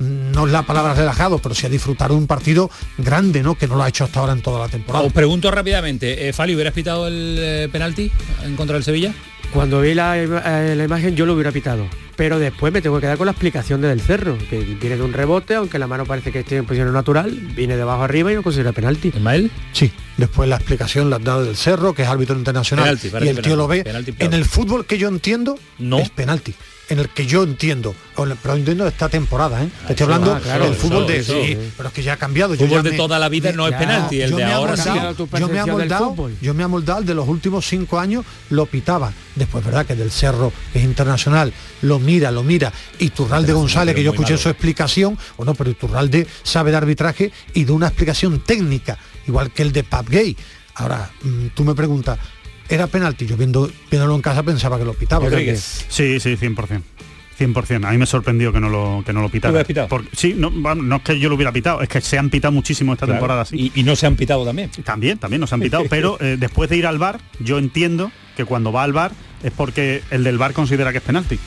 [0.00, 3.54] no es la palabra relajado, pero sí a disfrutar de un partido grande, ¿no?
[3.56, 5.04] Que no lo ha hecho hasta ahora en toda la temporada.
[5.04, 8.10] Os pregunto rápidamente, eh, Fali, ¿hubieras pitado el eh, penalti
[8.44, 9.12] en contra del Sevilla?
[9.52, 11.84] Cuando vi la, eh, la imagen yo lo hubiera pitado,
[12.16, 15.02] pero después me tengo que quedar con la explicación de del cerro, que viene de
[15.02, 18.30] un rebote, aunque la mano parece que esté en posición natural, viene de abajo arriba
[18.30, 19.08] y no considera penalti.
[19.08, 19.50] ¿Ismael?
[19.72, 23.28] Sí, después la explicación la has dado del cerro, que es árbitro internacional, Penalti, y
[23.28, 23.82] el tío lo ve.
[23.82, 25.98] penalti, en el fútbol que yo entiendo, No.
[25.98, 26.54] es penalti.
[26.90, 29.68] En el que yo entiendo, o en el- pero entiendo esta temporada, ¿eh?
[29.86, 31.32] Te Estoy eso, hablando ah, claro, del fútbol eso, de eso.
[31.62, 32.54] sí, pero es que ya ha cambiado.
[32.54, 34.76] Yo Fútbol ya de toda la vida no es penalti, el yo de me ahora
[34.76, 34.88] sí.
[34.88, 38.24] amoldado- Yo me he amoldado, yo me he amoldado el de los últimos cinco años
[38.50, 39.12] lo pitaba.
[39.36, 42.72] Después, verdad, que del Cerro, que es internacional, lo mira, lo mira.
[42.98, 44.42] Y Turralde González, que yo escuché malo.
[44.42, 48.98] su explicación, bueno, pero Turralde sabe de arbitraje y de una explicación técnica,
[49.28, 50.36] igual que el de Pap Gay.
[50.74, 52.18] Ahora, mm, tú me preguntas,
[52.70, 53.26] ¿era penalti?
[53.26, 55.26] Yo viendo, viéndolo en casa pensaba que lo pitaba.
[55.28, 55.84] Rodríguez.
[55.88, 56.80] Sí, sí, 100%.
[57.38, 57.86] 100%.
[57.86, 59.50] A mí me sorprendió que no lo, que no lo pitara.
[59.52, 59.88] hubieras pitado?
[59.88, 62.52] Por- sí, no, no es que yo lo hubiera pitado, es que se han pitado
[62.52, 63.18] muchísimo esta Claro.
[63.18, 63.56] temporada así.
[63.74, 64.70] Y, y no se han pitado también.
[64.84, 68.44] También, también nos han pitado, pero eh, después de ir al bar, yo entiendo que
[68.44, 71.38] cuando va al bar es porque el del bar considera que es penalti.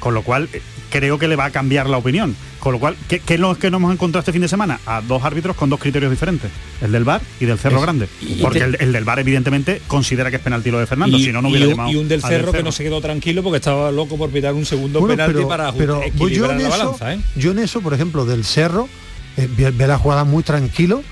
[0.00, 2.34] Con lo cual, eh, creo que le va a cambiar la opinión.
[2.64, 4.80] Con lo cual, ¿qué, qué es lo que nos hemos encontrado este fin de semana?
[4.86, 6.50] A dos árbitros con dos criterios diferentes.
[6.80, 8.08] El del bar y del Cerro Es- Grande.
[8.22, 11.18] y Porque te- el, el del bar, evidentemente, considera que es penalti lo de Fernando.
[11.18, 12.82] y, si no, no y hubiera un, llamado y un del cerro que no se
[12.82, 16.50] quedó tranquilo porque estaba loco por pitar un segundo Bueno, penalti pero, para pero yo
[16.50, 17.20] en la eso, balanza, ¿eh?
[17.36, 18.88] yo en eso, por ejemplo, del Cerro,
[19.36, 21.02] eh, ve, ve la jugada muy tranquilo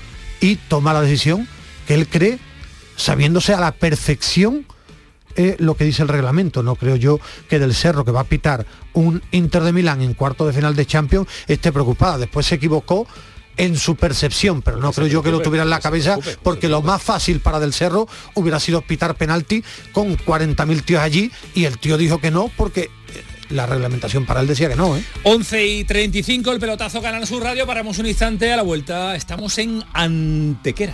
[0.41, 1.47] y toma la decisión
[1.87, 2.39] que él cree,
[2.95, 4.65] sabiéndose a la perfección
[5.35, 6.63] eh, lo que dice el reglamento.
[6.63, 7.19] No creo yo
[7.49, 10.75] que del Cerro, que va a pitar un Inter de Milán en cuarto de final
[10.75, 12.17] de Champions, esté preocupada.
[12.17, 13.07] Después se equivocó
[13.57, 16.81] en su percepción, pero no creo yo que lo tuviera en la cabeza, porque lo
[16.81, 21.77] más fácil para Del Cerro hubiera sido pitar penalti con 40.000 tíos allí y el
[21.77, 22.89] tío dijo que no porque eh,
[23.49, 25.03] la reglamentación para él decía que no, ¿eh?
[25.23, 27.67] 11 y 35, el pelotazo Canal Sur Radio.
[27.67, 29.15] Paramos un instante a la vuelta.
[29.15, 30.93] Estamos en Antequera.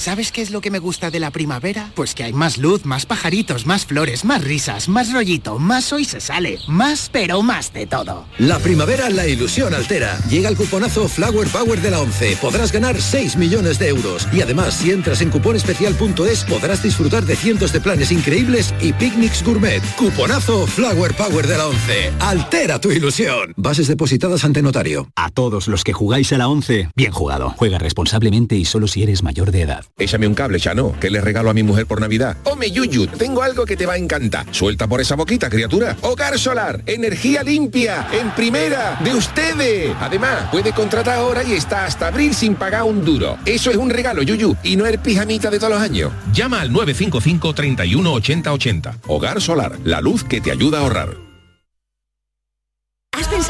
[0.00, 1.92] ¿Sabes qué es lo que me gusta de la primavera?
[1.94, 6.06] Pues que hay más luz, más pajaritos, más flores, más risas, más rollito, más hoy
[6.06, 8.24] se sale, más pero más de todo.
[8.38, 10.18] La primavera la ilusión altera.
[10.30, 12.38] Llega el cuponazo Flower Power de la 11.
[12.40, 14.26] Podrás ganar 6 millones de euros.
[14.32, 19.44] Y además, si entras en cuponespecial.es, podrás disfrutar de cientos de planes increíbles y picnics
[19.44, 19.82] gourmet.
[19.96, 22.12] Cuponazo Flower Power de la 11.
[22.20, 23.52] Altera tu ilusión.
[23.58, 25.10] Bases depositadas ante notario.
[25.14, 27.52] A todos los que jugáis a la 11, bien jugado.
[27.58, 29.89] Juega responsablemente y solo si eres mayor de edad.
[29.98, 32.36] Échame un cable, Chano, que le regalo a mi mujer por Navidad.
[32.44, 34.46] Ome Yuyu, tengo algo que te va a encantar.
[34.50, 35.96] Suelta por esa boquita, criatura.
[36.02, 39.94] Hogar solar, energía limpia, en primera, de ustedes.
[40.00, 43.38] Además, puede contratar ahora y está hasta abril sin pagar un duro.
[43.44, 46.12] Eso es un regalo, Yuyu, y no el pijamita de todos los años.
[46.32, 48.98] Llama al 955 31 80 80.
[49.06, 51.29] Hogar solar, la luz que te ayuda a ahorrar.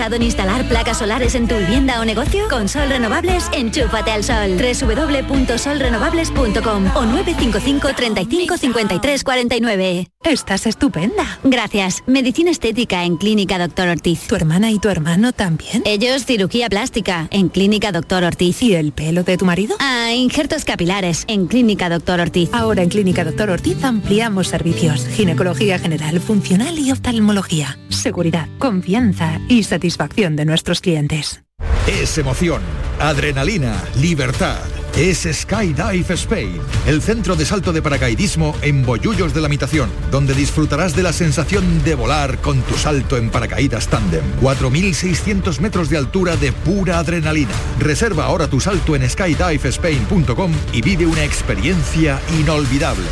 [0.00, 2.48] ¿Has pensado en instalar placas solares en tu vivienda o negocio?
[2.48, 4.56] Con Sol Renovables, enchúfate al sol.
[4.56, 10.08] www.solrenovables.com o 955 35 53 49.
[10.24, 11.38] Estás estupenda.
[11.44, 12.02] Gracias.
[12.06, 14.26] Medicina estética en Clínica Doctor Ortiz.
[14.26, 15.82] ¿Tu hermana y tu hermano también?
[15.84, 18.62] Ellos cirugía plástica en Clínica Doctor Ortiz.
[18.62, 19.76] ¿Y el pelo de tu marido?
[19.80, 22.48] Ah, injertos capilares en Clínica Doctor Ortiz.
[22.54, 25.06] Ahora en Clínica Doctor Ortiz ampliamos servicios.
[25.08, 27.78] Ginecología general, funcional y oftalmología.
[27.90, 29.89] Seguridad, confianza y satisfacción
[30.36, 31.42] de nuestros clientes.
[31.86, 32.62] Es emoción,
[32.98, 34.58] adrenalina, libertad.
[34.96, 40.34] Es Skydive Spain, el centro de salto de paracaidismo en Bollullos de la Mitación, donde
[40.34, 44.22] disfrutarás de la sensación de volar con tu salto en paracaídas tándem.
[44.40, 47.52] 4.600 metros de altura de pura adrenalina.
[47.78, 53.06] Reserva ahora tu salto en skydivespain.com y vive una experiencia inolvidable.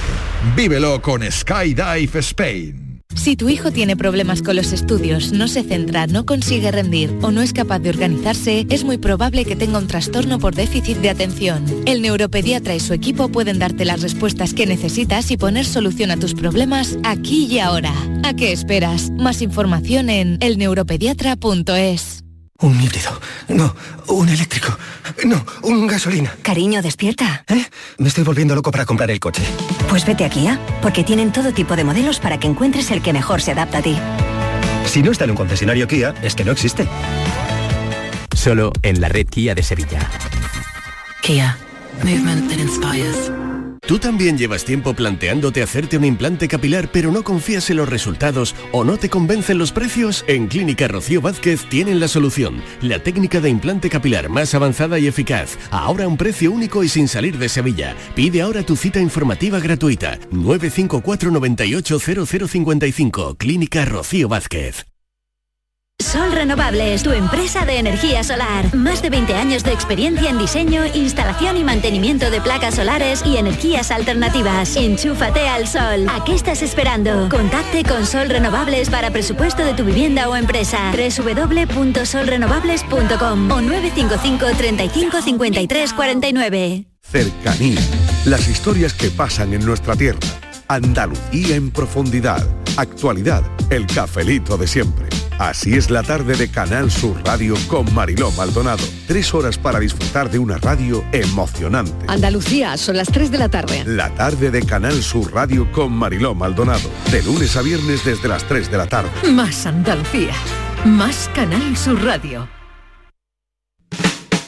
[0.56, 2.87] Vívelo con Skydive Spain.
[3.18, 7.32] Si tu hijo tiene problemas con los estudios, no se centra, no consigue rendir o
[7.32, 11.10] no es capaz de organizarse, es muy probable que tenga un trastorno por déficit de
[11.10, 11.64] atención.
[11.84, 16.16] El neuropediatra y su equipo pueden darte las respuestas que necesitas y poner solución a
[16.16, 17.92] tus problemas aquí y ahora.
[18.22, 19.10] ¿A qué esperas?
[19.10, 22.17] Más información en elneuropediatra.es.
[22.60, 23.20] Un híbrido.
[23.48, 23.72] No,
[24.08, 24.76] un eléctrico.
[25.24, 26.34] No, un gasolina.
[26.42, 27.44] Cariño, despierta.
[27.46, 27.64] ¿Eh?
[27.98, 29.42] Me estoy volviendo loco para comprar el coche.
[29.88, 33.12] Pues vete a Kia, porque tienen todo tipo de modelos para que encuentres el que
[33.12, 33.96] mejor se adapta a ti.
[34.86, 36.88] Si no está en un concesionario Kia, es que no existe.
[38.34, 40.00] Solo en la red Kia de Sevilla.
[41.22, 41.56] Kia.
[42.02, 43.30] Movement that inspires.
[43.88, 48.54] ¿Tú también llevas tiempo planteándote hacerte un implante capilar pero no confías en los resultados
[48.70, 50.26] o no te convencen los precios?
[50.28, 52.62] En Clínica Rocío Vázquez tienen la solución.
[52.82, 55.56] La técnica de implante capilar más avanzada y eficaz.
[55.70, 57.96] Ahora a un precio único y sin salir de Sevilla.
[58.14, 60.18] Pide ahora tu cita informativa gratuita.
[60.32, 63.36] 954 98 0055.
[63.38, 64.84] Clínica Rocío Vázquez.
[66.00, 68.74] Sol Renovables, tu empresa de energía solar.
[68.74, 73.36] Más de 20 años de experiencia en diseño, instalación y mantenimiento de placas solares y
[73.36, 74.74] energías alternativas.
[74.76, 76.06] Enchúfate al sol.
[76.08, 77.28] ¿A qué estás esperando?
[77.28, 80.92] Contacte con Sol Renovables para presupuesto de tu vivienda o empresa.
[80.92, 86.86] www.solrenovables.com o 955 35 53 49.
[87.02, 87.80] Cercanía.
[88.24, 90.20] Las historias que pasan en nuestra tierra.
[90.68, 92.46] Andalucía en profundidad.
[92.76, 93.42] Actualidad.
[93.70, 95.08] El cafelito de siempre.
[95.38, 98.84] Así es la tarde de Canal Sur Radio con Mariló Maldonado.
[99.06, 102.04] Tres horas para disfrutar de una radio emocionante.
[102.06, 103.82] Andalucía, son las 3 de la tarde.
[103.86, 106.90] La tarde de Canal Sur Radio con Mariló Maldonado.
[107.10, 109.10] De lunes a viernes desde las 3 de la tarde.
[109.30, 110.34] Más Andalucía,
[110.84, 112.46] más Canal Sur Radio.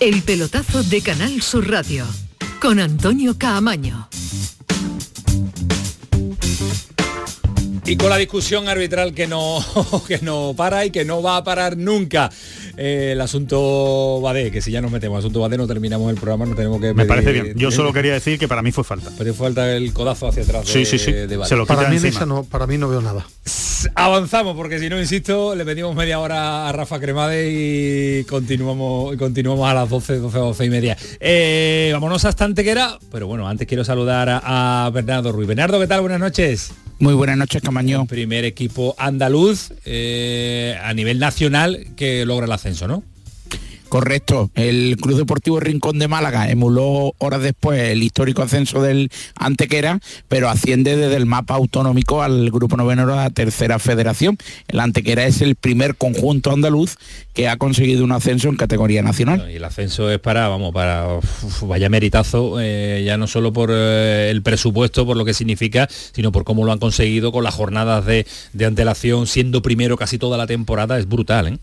[0.00, 2.04] El pelotazo de Canal Sur Radio
[2.60, 4.08] con Antonio Caamaño.
[7.90, 9.58] Y con la discusión arbitral que no,
[10.06, 12.30] que no para y que no va a parar nunca.
[12.76, 16.46] Eh, el asunto Badé, que si ya nos metemos asunto Badé no terminamos el programa,
[16.46, 17.52] no tenemos que Me pedir- parece bien.
[17.56, 19.10] Yo solo quería decir que para mí fue falta.
[19.18, 21.10] Pero falta el codazo hacia atrás de, Sí, sí, sí.
[21.10, 21.48] de Badé.
[21.48, 23.26] Se lo Para mí, esa no, para mí no veo nada.
[23.96, 29.16] Avanzamos, porque si no, insisto, le pedimos media hora a Rafa Cremade y continuamos, y
[29.16, 30.96] continuamos a las 12, 12, 12 y media.
[31.18, 35.48] Eh, vámonos hasta Antequera, pero bueno, antes quiero saludar a, a Bernardo Ruiz.
[35.48, 36.02] Bernardo, ¿qué tal?
[36.02, 36.70] Buenas noches.
[37.00, 38.04] Muy buenas noches, Camaño.
[38.04, 43.02] Primer equipo andaluz eh, a nivel nacional que logra el ascenso, ¿no?
[43.90, 44.52] Correcto.
[44.54, 50.48] El Cruz Deportivo Rincón de Málaga emuló horas después el histórico ascenso del Antequera, pero
[50.48, 54.38] asciende desde el mapa autonómico al Grupo Noveno de la Tercera Federación.
[54.68, 56.98] El Antequera es el primer conjunto andaluz
[57.34, 59.50] que ha conseguido un ascenso en categoría nacional.
[59.50, 61.18] Y el ascenso es para, vamos, para
[61.62, 66.30] vaya meritazo, eh, ya no solo por eh, el presupuesto, por lo que significa, sino
[66.30, 70.38] por cómo lo han conseguido con las jornadas de, de antelación, siendo primero casi toda
[70.38, 71.58] la temporada, es brutal, ¿eh?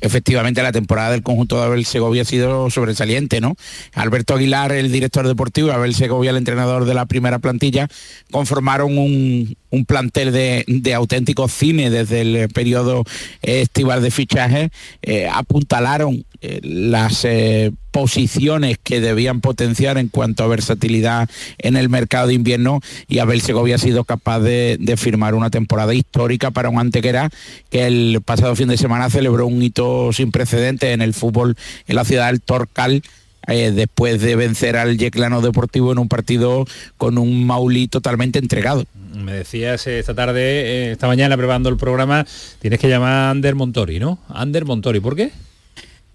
[0.00, 3.56] Efectivamente, la temporada del conjunto de Abel Segovia ha sido sobresaliente, ¿no?
[3.94, 7.88] Alberto Aguilar, el director deportivo, Abel Segovia, el entrenador de la primera plantilla,
[8.30, 9.56] conformaron un,
[9.86, 13.04] plantel de, auténticos cines desde el periodo
[13.42, 14.70] estival de fichaje,
[15.02, 16.24] eh, apuntalaron eh,
[16.62, 21.28] las eh, posiciones que debían potenciar en cuanto a versatilidad
[21.58, 25.94] en el mercado de invierno y Abel Segovia ha sido capaz de, firmar una temporada
[25.94, 27.30] histórica para un Antequera
[27.70, 31.96] que el pasado fin de semana celebró un hito sin precedentes en el fútbol en
[31.96, 33.02] la ciudad del Torcal
[33.48, 36.66] eh, después de vencer al Yeclano Deportivo en un partido
[36.96, 38.84] con un Maulí totalmente entregado.
[39.14, 42.26] Me decías eh, esta tarde, esta mañana preparando el programa,
[42.60, 44.18] tienes que llamar a Ander Montori, ¿no?
[44.28, 45.30] Ander Montori, ¿por qué?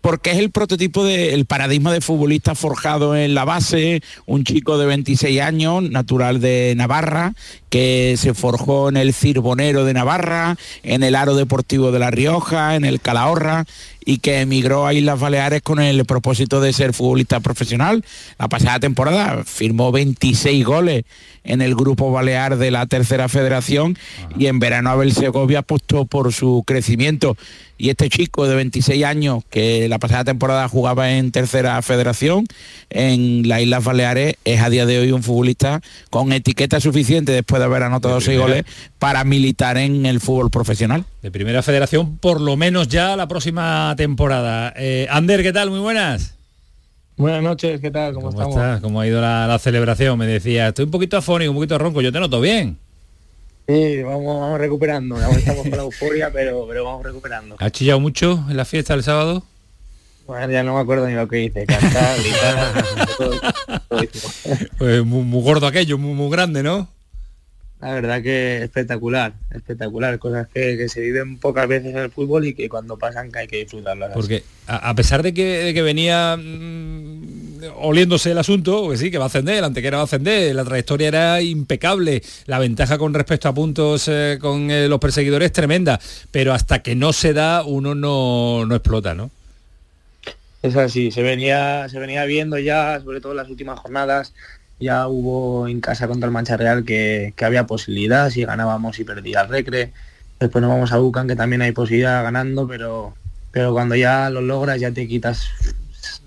[0.01, 4.87] Porque es el prototipo del paradigma de futbolista forjado en la base, un chico de
[4.87, 7.33] 26 años, natural de Navarra,
[7.69, 12.75] que se forjó en el Cirbonero de Navarra, en el Aro Deportivo de La Rioja,
[12.75, 13.65] en el Calahorra
[14.05, 18.03] y que emigró a Islas Baleares con el propósito de ser futbolista profesional.
[18.39, 21.03] La pasada temporada firmó 26 goles
[21.43, 23.97] en el grupo balear de la tercera federación
[24.37, 27.35] y en verano Abel Segovia apostó por su crecimiento.
[27.77, 32.45] Y este chico de 26 años que la pasada temporada jugaba en tercera federación
[32.91, 35.81] en las Islas Baleares es a día de hoy un futbolista
[36.11, 38.65] con etiqueta suficiente después de haber anotado De seis goles
[38.99, 41.05] para militar en el fútbol profesional.
[41.23, 44.73] De primera federación, por lo menos ya la próxima temporada.
[44.75, 45.69] Eh, Ander, ¿qué tal?
[45.69, 46.35] Muy buenas.
[47.17, 48.13] Buenas noches, ¿qué tal?
[48.13, 48.55] ¿Cómo, ¿Cómo estamos?
[48.55, 48.81] estás?
[48.81, 50.17] ¿Cómo ha ido la, la celebración?
[50.17, 52.77] Me decía, estoy un poquito afónico, un poquito ronco, yo te noto bien.
[53.67, 55.17] Sí, vamos, vamos recuperando.
[55.21, 57.55] Estamos con la euforia, pero, pero vamos recuperando.
[57.59, 59.43] ¿Has chillado mucho en la fiesta del sábado?
[60.27, 61.65] Bueno, ya no me acuerdo ni lo que hice.
[61.65, 62.85] Cantar, gritar,
[63.17, 63.51] todo, todo.
[64.77, 66.87] Pues muy, muy gordo aquello, muy, muy grande, ¿no?
[67.81, 70.19] La verdad que espectacular, espectacular.
[70.19, 73.39] Cosas que, que se viven pocas veces en el fútbol y que cuando pasan que
[73.39, 74.11] hay que disfrutarlas.
[74.13, 77.31] Porque a, a pesar de que, de que venía mm,
[77.77, 80.63] oliéndose el asunto, que sí, que va a ascender, el antequera va a ascender, la
[80.63, 85.51] trayectoria era impecable, la ventaja con respecto a puntos eh, con eh, los perseguidores es
[85.51, 89.31] tremenda, pero hasta que no se da uno no, no explota, ¿no?
[90.61, 94.33] Es así, se venía, se venía viendo ya, sobre todo en las últimas jornadas,
[94.81, 99.03] ya hubo en casa contra el Mancha Real que, que había posibilidad, si ganábamos y
[99.03, 99.91] perdía el Recre.
[100.39, 103.13] Después nos vamos a Bucan, que también hay posibilidad ganando, pero,
[103.51, 105.47] pero cuando ya lo logras ya te quitas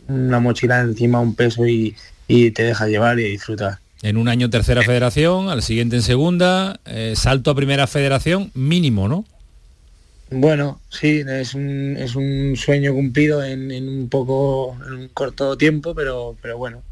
[0.07, 1.97] una mochila encima, un peso y,
[2.29, 3.79] y te dejas llevar y disfrutar.
[4.03, 9.09] En un año tercera federación, al siguiente en segunda, eh, salto a primera federación mínimo,
[9.09, 9.25] ¿no?
[10.31, 15.57] Bueno, sí, es un, es un sueño cumplido en, en un poco, en un corto
[15.57, 16.83] tiempo, pero, pero bueno,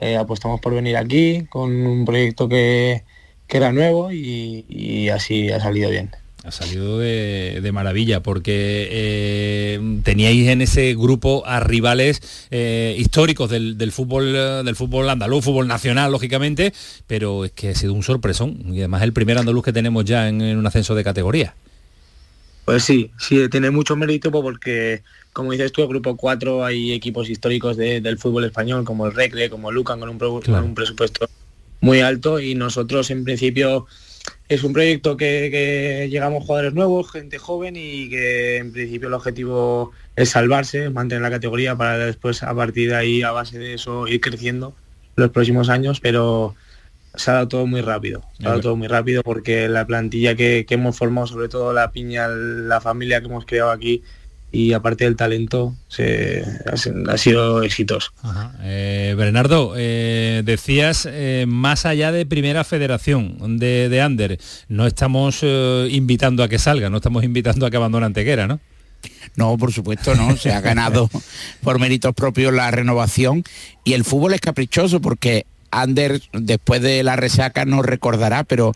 [0.00, 3.04] eh, apostamos por venir aquí con un proyecto que,
[3.46, 6.10] que era nuevo y, así ha salido bien.
[6.42, 13.50] Ha salido de, de maravilla porque eh, teníais en ese grupo a rivales eh, históricos
[13.50, 14.32] del, del fútbol
[14.64, 16.72] del fútbol andaluz, fútbol nacional, lógicamente,
[17.06, 20.28] pero es que ha sido un sorpresón y además el primer andaluz que tenemos ya
[20.28, 21.54] en un ascenso de categoría.
[22.64, 25.02] Pues sí, sí, tiene mucho mérito porque,
[25.32, 29.12] como dices tú, el grupo 4 hay equipos históricos de- del fútbol español, como el
[29.14, 30.60] Recre, como el Lucan, con un, pro- Claro.
[30.62, 31.28] con un presupuesto
[31.80, 33.86] muy alto y nosotros en principio
[34.48, 39.14] es un proyecto que, que llegamos jugadores nuevos, gente joven y que en principio el
[39.14, 43.74] objetivo es salvarse, mantener la categoría para después a partir de ahí, a base de
[43.74, 44.74] eso, ir creciendo
[45.16, 46.54] los próximos años, pero
[47.14, 50.34] se ha dado todo muy rápido, se ha dado todo muy rápido porque la plantilla
[50.34, 54.02] que, que hemos formado, sobre todo la piña, la familia que hemos creado aquí
[54.52, 58.12] y aparte del talento, se, ha, ha sido exitoso.
[58.62, 65.40] Eh, Bernardo, eh, decías eh, más allá de primera federación de, de Ander, no estamos
[65.42, 68.60] eh, invitando a que salga, no estamos invitando a que abandone Antequera, ¿no?
[69.36, 70.36] No, por supuesto, no.
[70.36, 71.08] Se ha ganado
[71.62, 73.44] por méritos propios la renovación
[73.84, 78.72] y el fútbol es caprichoso porque Ander, después de la resaca, no recordará, pero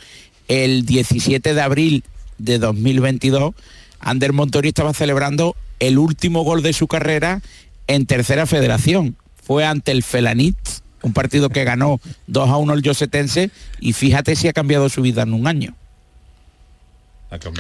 [0.49, 2.05] el 17 de abril
[2.39, 3.55] de 2022,
[4.01, 7.41] Ander Montori estaba celebrando el último gol de su carrera
[7.87, 9.17] en tercera federación.
[9.43, 10.57] Fue ante el Felanit,
[11.03, 15.03] un partido que ganó 2 a 1 el Yosetense y fíjate si ha cambiado su
[15.03, 15.75] vida en un año.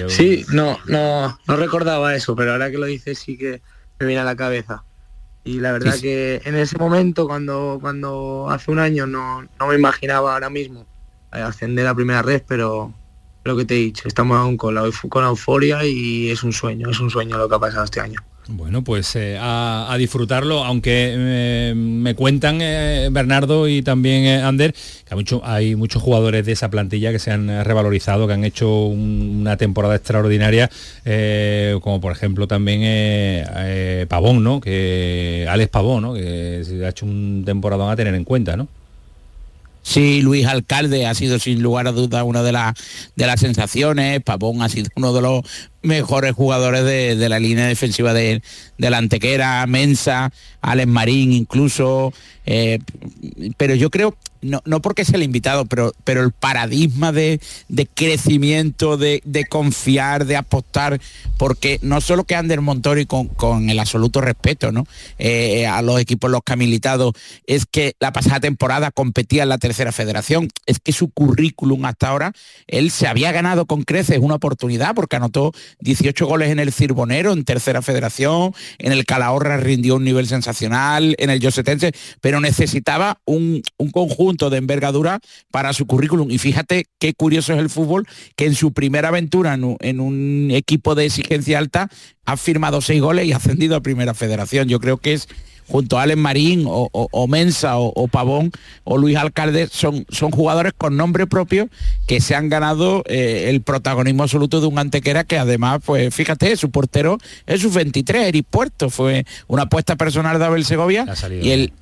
[0.09, 3.61] Sí, no, no, no recordaba eso, pero ahora que lo dices sí que
[3.99, 4.85] me viene a la cabeza.
[5.45, 6.03] Y la verdad Sí, sí.
[6.05, 10.86] que en ese momento, cuando, cuando hace un año no, no me imaginaba ahora mismo
[11.32, 12.92] eh, ascender a primera red, pero
[13.45, 16.53] lo que te he dicho, estamos aún con la, con la euforia y es un
[16.53, 18.20] sueño, es un sueño lo que ha pasado este año.
[18.47, 25.14] Bueno, pues eh, a, disfrutarlo, aunque eh, me cuentan eh, Bernardo y también Ander, que
[25.14, 28.84] hay, mucho- hay muchos jugadores de esa plantilla que se han revalorizado, que han hecho
[28.84, 30.70] un- una temporada extraordinaria,
[31.80, 33.47] como por ejemplo también
[34.09, 34.61] Pavón, ¿no?
[34.61, 36.12] Que Alex Pavón, ¿no?
[36.12, 38.68] Que se ha hecho un temporadón a tener en cuenta, ¿no?
[39.86, 42.72] Sí, Luis Alcalde ha sido sin lugar a duda una de, las
[43.16, 44.22] de las sensaciones.
[44.22, 45.42] Pavón ha sido uno de los
[45.85, 48.43] mejores jugadores de, de la línea defensiva de,
[48.78, 52.12] de la Antequera, Mensa, Alex Marín incluso.
[52.47, 52.78] eh,
[53.57, 57.87] pero yo creo, no, no porque sea el invitado, pero, pero el paradigma de, de
[57.87, 61.01] crecimiento, de, confiar, de apostar,
[61.39, 64.87] porque no solo que Ander Montori con, con el absoluto respeto ¿no?
[65.18, 67.14] Eh, a los equipos los que ha militado,
[67.47, 72.09] es que la pasada temporada competía en la tercera federación, es que su currículum hasta
[72.09, 72.32] ahora,
[72.66, 77.32] él se había ganado con creces una oportunidad porque anotó 18 goles en el Cirbonero,
[77.32, 83.20] en tercera federación, en el Calahorra rindió un nivel sensacional, en el Yosetense, pero necesitaba
[83.24, 85.20] un, un conjunto de envergadura
[85.50, 86.30] para su currículum.
[86.30, 88.06] Y fíjate qué curioso es el fútbol,
[88.36, 91.88] que en su primera aventura en un, equipo de exigencia alta
[92.24, 94.68] ha firmado seis goles y ha ascendido a primera federación.
[94.68, 95.28] Yo creo que es
[95.68, 98.50] junto a Alex Marín o, o- o Mensa o, o Pavón
[98.84, 101.68] o Luis Alcalde, son, son jugadores con nombre propio
[102.06, 106.56] que se han ganado eh, el protagonismo absoluto de un antequera que además, pues fíjate,
[106.56, 111.04] su portero es su 23, Eric Puerto, fue una apuesta personal de Abel Segovia
[111.44, 111.72] y el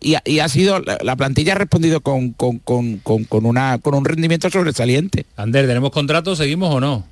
[0.00, 3.44] y ha, y ha sido, la, la plantilla ha respondido con, con, con- con- con
[3.44, 5.26] una, con un rendimiento sobresaliente.
[5.36, 6.34] Ander, ¿tenemos contrato?
[6.36, 7.04] ¿Seguimos o no?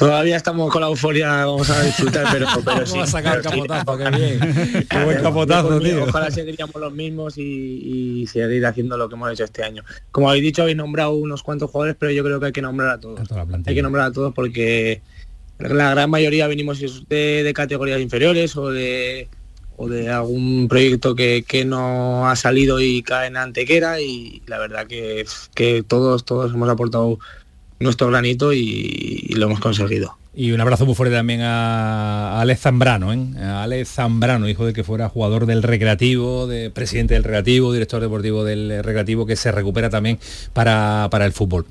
[0.00, 2.92] Todavía estamos con la euforia, vamos a disfrutar, pero, pero sí.
[2.92, 3.60] Vamos a sacar el pero sí.
[3.60, 4.86] capotazo, qué bien.
[4.88, 6.04] Qué buen capotazo, tío.
[6.04, 9.84] Ojalá seguiríamos los mismos y, y seguir haciendo lo que hemos hecho este año.
[10.10, 12.88] Como habéis dicho, habéis nombrado unos cuantos jugadores, pero yo creo que hay que nombrar
[12.88, 13.20] a todos.
[13.66, 15.02] hay que nombrar a todos porque
[15.58, 19.28] la gran mayoría venimos de, de categorías inferiores o de
[19.82, 24.58] o de algún proyecto que, que no ha salido y cae en Antequera y la
[24.58, 25.24] verdad que,
[25.54, 27.18] que todos todos hemos aportado
[27.80, 30.16] nuestro granito y- y lo hemos conseguido.
[30.32, 33.18] Y un abrazo muy fuerte también a Alex Zambrano, ¿eh?
[33.42, 38.00] A Alex Zambrano, hijo de que fuera jugador del Recreativo, de presidente del Recreativo, director
[38.00, 40.18] deportivo del Recreativo, que se recupera también
[40.52, 41.66] para, para el fútbol.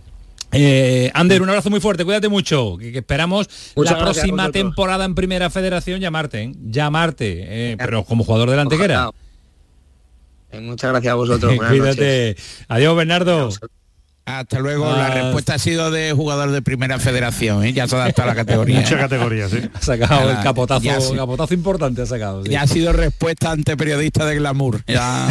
[0.52, 5.06] Eh, Ander, un abrazo muy fuerte, cuídate mucho, que, que esperamos Muchas la próxima temporada
[5.06, 6.52] en Primera Federación llamarte, ¿eh?
[6.70, 9.12] llamarte, eh, pero como jugador del Antequera.
[10.52, 11.56] Eh, Muchas gracias a vosotros.
[11.56, 11.96] buenas noches.
[11.96, 12.36] Cuídate.
[12.68, 13.50] Adiós, Bernardo.
[14.38, 14.86] Hasta luego.
[14.92, 15.10] La Ah.
[15.14, 17.74] respuesta ha sido de jugador de primera federación, ¿eh?
[17.74, 18.80] ya se adapta a la categoría.
[18.80, 19.00] Mucha ¿eh?
[19.00, 19.58] categoría, sí.
[19.74, 21.16] Ha sacado el Ya capotazo, sí.
[21.16, 22.44] capotazo importante ha sacado.
[22.46, 22.52] sí.
[22.52, 24.82] Ya ha sido respuesta ante periodista de glamour.
[24.88, 25.28] Ya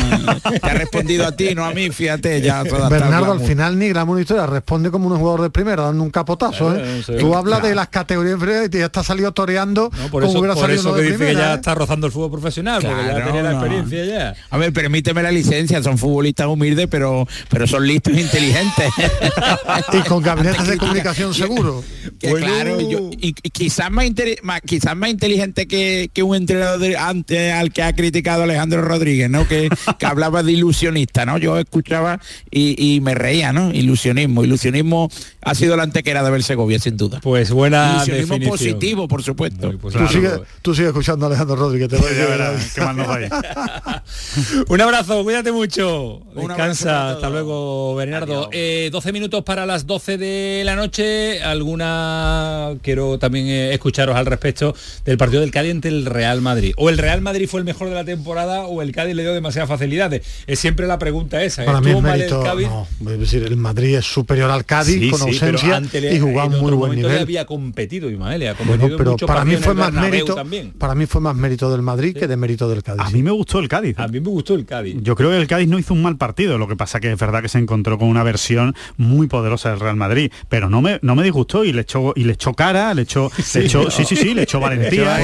[0.60, 3.40] te ha respondido a ti, no a mí, fíjate, ya se ha adaptado Bernardo al
[3.40, 7.02] final ni Glamour ni historia responde como un jugador de primera dando un capotazo ¿eh?
[7.04, 7.14] sé.
[7.14, 7.68] tú hablas Claro.
[7.68, 11.02] de las categorías inferiores y ya está salido toreando No, por eso, por eso que
[11.02, 11.56] dice que ya ¿eh?
[11.56, 14.34] está rozando el fútbol profesional, porque ya Claro, la experiencia ya.
[14.50, 18.87] A ver, permíteme la licencia, son futbolistas humildes, pero, pero son listos e inteligentes.
[19.92, 21.82] y con gabinetes de comunicación seguro
[22.18, 24.06] Que claro, yo- y, y quizás más,
[24.42, 28.82] más- quizás más inteligente que, que un entrenador de- ante, al que ha criticado Alejandro
[28.82, 29.46] Rodríguez, ¿no?
[29.46, 29.68] Que,
[29.98, 31.38] que hablaba de ilusionista, ¿no?
[31.38, 32.20] Yo escuchaba
[32.50, 33.72] y, y me reía, ¿no?
[33.72, 34.44] Ilusionismo.
[34.44, 35.10] Ilusionismo
[35.42, 37.20] ha sido la antequera de Segovia, sin duda.
[37.22, 38.50] Pues buena Ilusionismo definición.
[38.74, 39.70] positivo, por supuesto.
[39.78, 40.32] tú, sigues,
[40.62, 43.08] tú sigues escuchando a Alejandro Rodríguez te voy a verás, qué mal nos.
[44.68, 46.18] Un abrazo, cuídate mucho.
[46.18, 48.48] Un abrazo Descansa, hasta luego, Bernardo.
[48.52, 51.42] Eh, 12 minutos para las 12 de la noche.
[51.42, 54.74] Alguna quiero también eh, escucharos al respecto
[55.04, 56.72] del partido del Cádiz ante el Real Madrid.
[56.76, 59.34] O el Real Madrid fue el mejor de la temporada o el Cádiz le dio
[59.34, 60.22] demasiadas facilidades.
[60.46, 61.62] Es siempre la pregunta esa.
[61.62, 61.66] ¿eh?
[61.66, 62.68] para mí es ¿Estuvo mal el Cádiz?
[63.00, 66.54] no, es decir el Madrid es superior al Cádiz Sí, con ausencia y jugaba en
[66.54, 69.26] a muy otro buen momento ya nivel había competido Ismael, ha Bueno, competido en pero
[69.26, 70.72] para mí fue más mérito también.
[70.72, 73.30] para mí fue más mérito del Madrid que de mérito del Cádiz A mí me
[73.30, 73.98] gustó el Cádiz.
[73.98, 74.96] A mí me gustó el Cádiz.
[75.02, 77.18] Yo creo que el Cádiz no hizo un mal partido, lo que pasa que es
[77.18, 80.98] verdad que se encontró con una versión muy poderosa del Real Madrid, pero no me
[81.02, 84.04] no me disgustó y le echó y le echó cara, le echó le echó sí
[84.04, 85.18] sí sí, le echó valentía.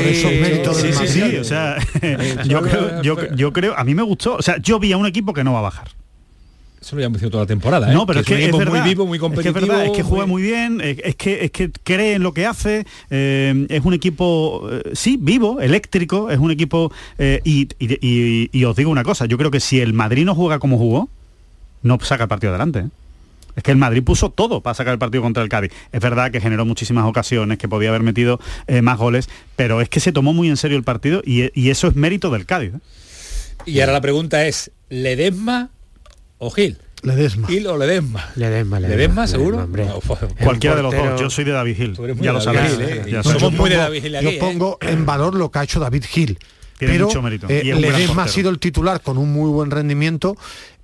[2.47, 5.07] Yo creo yo, yo creo a mí me gustó, o sea, yo vi a un
[5.07, 5.89] equipo que no va a bajar.
[6.81, 7.91] Eso lo habíamos dicho toda la temporada.
[7.91, 7.95] ¿eh?
[7.95, 10.03] No, pero es que es verdad, muy vivo, muy es que es verdad, es que
[10.03, 13.85] juega muy bien, eh, es que es que cree en lo que hace, eh, es
[13.87, 18.91] un equipo eh, sí vivo, eléctrico, es un equipo y, y- y- y os digo
[18.91, 21.09] una cosa, yo creo que si el Madrid no juega como jugó,
[21.83, 22.85] no saca el partido adelante.
[23.55, 23.57] ¿Eh?
[23.57, 25.73] Es que el Madrid puso todo para sacar el partido contra el Cádiz.
[25.93, 29.89] Es verdad que generó muchísimas ocasiones, que podía haber metido eh, más goles, pero es
[29.89, 32.75] que se tomó muy en serio el partido y, y eso es mérito del Cádiz.
[32.75, 32.79] ¿eh?
[33.67, 35.71] Y ahora la pregunta es, ¿Ledesma
[36.39, 36.79] o Gil?
[37.03, 37.49] Ledesma.
[37.49, 38.31] Gil o Ledesma.
[38.35, 39.57] Ledesma, Ledesma, ¿Ledesma seguro?
[39.59, 39.85] Ledesma, hombre.
[39.87, 42.79] No, pues, Cualquiera de los dos, yo soy de David Gil, ya lo sabéis.
[42.81, 43.05] ¿eh?
[43.11, 44.39] ya somos yo muy de pongo- David Gil yo aquí, ¿eh?
[44.41, 46.39] pongo en valor lo que ha hecho David Gil
[46.79, 50.37] Tiene pero mucho mérito, eh, Ledesma ha sido el titular con un muy buen rendimiento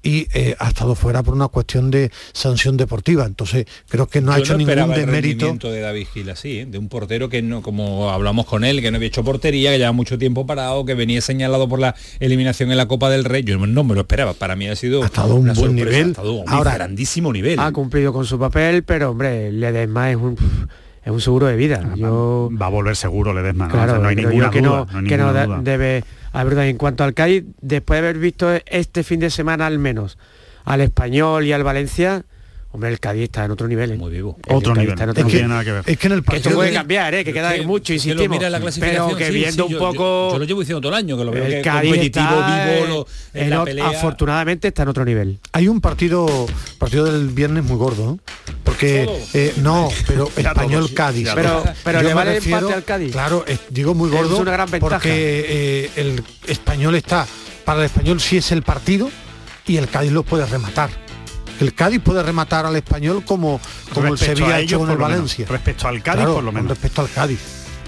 [0.03, 4.33] y eh, ha estado fuera por una cuestión de sanción deportiva entonces creo que no
[4.33, 6.67] ha Yo hecho no ningún demérito de David Gil así, ¿eh?
[6.67, 9.79] de un portero que no, como hablamos con él, que no había hecho portería, que
[9.79, 13.43] lleva mucho tiempo parado, que venía señalado por la eliminación en la Copa del Rey.
[13.45, 14.33] Yo no me lo esperaba.
[14.35, 16.05] Para mí ha sido Ha estado un buen sorpresa, nivel.
[16.07, 17.59] ha estado un Ahora- grandísimo nivel.
[17.59, 20.37] ha cumplido con su papel, pero hombre, Ledesma es un
[21.05, 21.93] es un seguro de vida.
[21.97, 23.73] Yo Va a volver seguro Ledesma, ¿no?
[23.73, 24.69] claro, O sea, no hay ninguna que duda.
[24.71, 25.61] no, no hay que no duda.
[25.63, 26.59] debe haber.
[26.59, 30.19] En cuanto al Cádiz, después de haber visto este fin de semana al menos
[30.65, 32.25] al español y al Valencia,
[32.73, 33.93] hombre, el Cádiz está en otro nivel.
[33.93, 33.97] ¿eh?
[33.97, 34.37] Muy vivo.
[34.47, 35.49] El Otro Cádiz nivel, está en no otro tiene nivel.
[35.49, 35.83] nada que ver.
[35.87, 37.25] es que en el Que esto partido puede de- cambiar, ¿eh?
[37.25, 38.39] que queda Es que- mucho, es que lo insistimos.
[38.39, 39.95] mira la pero clasificación, que sí, viendo sí, un yo- poco...
[40.29, 42.25] Yo, yo lo llevo diciendo todo el año, que lo veo el que Cádiz competitivo,
[42.41, 43.89] está vivo, lo- en, en la ot- pelea.
[43.89, 45.39] afortunadamente está en otro nivel.
[45.53, 46.47] hay un partido
[46.79, 48.19] partido del viernes muy gordo ¿no?
[48.65, 52.59] porque eh, no pero Ya español todos, Cádiz ya Pero- pero le vale el refiero-
[52.59, 53.13] empate al Cádiz.
[53.13, 54.95] claro es- digo muy Es gordo una gran ventaja.
[54.97, 57.27] porque eh, el español está
[57.65, 59.11] para el español sí es el partido
[59.67, 60.91] y el Cádiz lo puede rematar
[61.65, 63.61] el Cádiz puede rematar al español como
[63.93, 65.19] como el Respecto Sevilla a ha hecho con por el lo menos.
[65.21, 66.69] Valencia Respecto al Cádiz, Claro, por lo menos.
[66.71, 67.39] respecto al Cádiz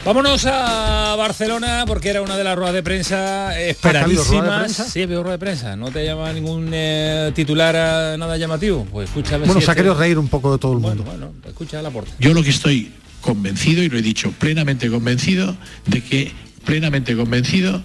[0.04, 3.70] Vámonos a Barcelona porque era una de las ruedas de prensa ¿Ha habido rueda de
[3.70, 4.58] esperadísimas.
[4.58, 4.84] prensa?
[4.88, 5.76] Sí, ha habido rueda de prensa.
[5.76, 8.84] ¿No te llama ningún eh, titular a nada llamativo?
[8.90, 10.72] Pues escucha a ver bueno si se ha este- querido reír un poco de todo
[10.72, 12.10] el Bueno, mundo bueno, escucha a la puerta.
[12.18, 15.56] Yo lo que estoy convencido, y lo he dicho plenamente convencido,
[15.86, 16.32] de que,
[16.64, 17.80] plenamente convencido,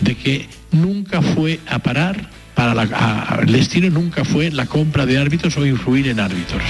[0.00, 4.66] de que nunca fue a parar, para la, a- a- el destino nunca fue la
[4.66, 6.60] compra de árbitros o influir en árbitros.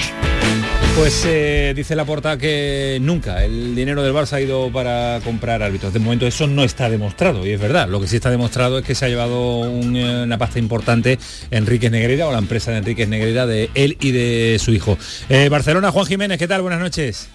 [0.95, 5.63] Pues eh, dice la porta que nunca el dinero del Barça ha ido para comprar
[5.63, 5.91] árbitros.
[5.91, 7.89] De momento eso no está demostrado y es verdad.
[7.89, 11.17] Lo que sí está demostrado es que se ha llevado un, eh, una pasta importante
[11.49, 14.95] Enríquez Negreira o la empresa de Enríquez Negreira de él y de su hijo.
[15.29, 16.61] Eh, Barcelona, Juan Jiménez, ¿qué tal?
[16.61, 17.29] Buenas noches.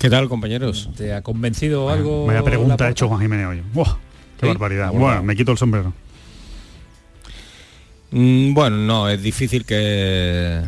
[0.00, 0.90] ¿Qué tal, compañeros?
[0.96, 2.26] ¿Te ha convencido algo?
[2.26, 2.86] Vaya pregunta Laporta?
[2.86, 3.62] ha hecho Juan Jiménez hoy.
[3.72, 3.94] ¡Buah!
[4.40, 4.48] ¡Qué ¿Sí?
[4.48, 4.88] barbaridad!
[4.90, 5.04] Bueno.
[5.06, 5.92] Bueno, me quito el sombrero.
[8.12, 10.60] Mm, bueno, no, es difícil que,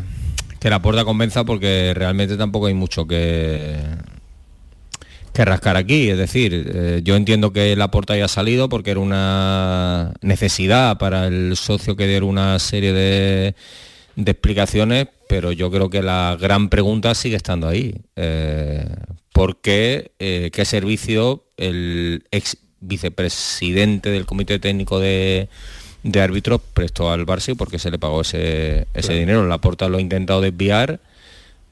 [0.59, 3.77] que la puerta convenza porque realmente tampoco hay mucho que,
[5.31, 6.09] que rascar aquí.
[6.09, 11.27] Es decir, eh, yo entiendo que la puerta haya salido porque era una necesidad para
[11.27, 13.55] el socio que diera una serie de,
[14.15, 17.95] de explicaciones, pero yo creo que la gran pregunta sigue estando ahí.
[18.15, 18.87] Eh,
[19.33, 25.49] ¿Por qué, eh, qué servicio el ex vicepresidente del comité técnico de,
[26.05, 29.47] de árbitros prestó al Barça y porque se le pagó ese, ese dinero.
[29.47, 30.99] La Porta lo ha intentado desviar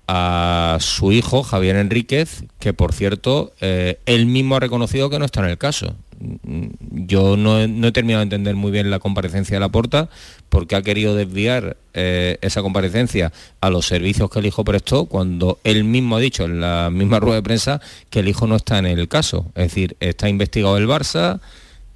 [0.07, 5.25] a su hijo Javier Enríquez, que por cierto, eh, él mismo ha reconocido que no
[5.25, 5.95] está en el caso.
[6.91, 10.09] Yo no, he- no he terminado de entender muy bien la comparecencia de la Porta,
[10.49, 13.31] porque ha querido desviar eh, esa comparecencia
[13.61, 17.19] a los servicios que el hijo prestó, cuando él mismo ha dicho en la misma
[17.19, 19.45] rueda de prensa que el hijo no está en el caso.
[19.55, 21.39] Es decir, está investigado el Barça,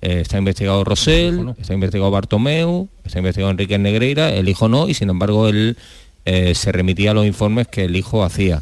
[0.01, 4.93] eh, está investigado Rosell, está investigado Bartomeu, está investigado Enrique Negreira, el hijo no, y
[4.93, 5.77] sin embargo él
[6.25, 8.61] eh, se remitía a los informes que el hijo hacía.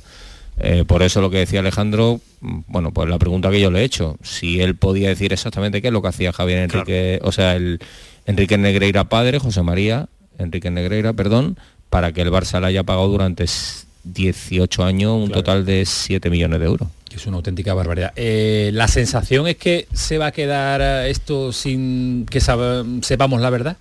[0.57, 3.81] Eh, por eso lo que decía Alejandro, mm, bueno, pues la pregunta que yo le
[3.81, 7.31] he hecho, si él podía decir exactamente qué es lo que hacía Javier Enrique, o
[7.33, 7.79] sea, el
[8.25, 10.07] Enrique Negreira padre, José María
[10.37, 11.57] Enrique Negreira, perdón,
[11.89, 16.29] para que el Barça le haya pagado durante s- 18 años un total de 7
[16.29, 16.87] millones de euros.
[17.15, 18.11] Es una auténtica barbaridad.
[18.17, 23.49] Eh, la sensación es que se va a quedar eh, esto sin que sepamos la
[23.49, 23.77] verdad.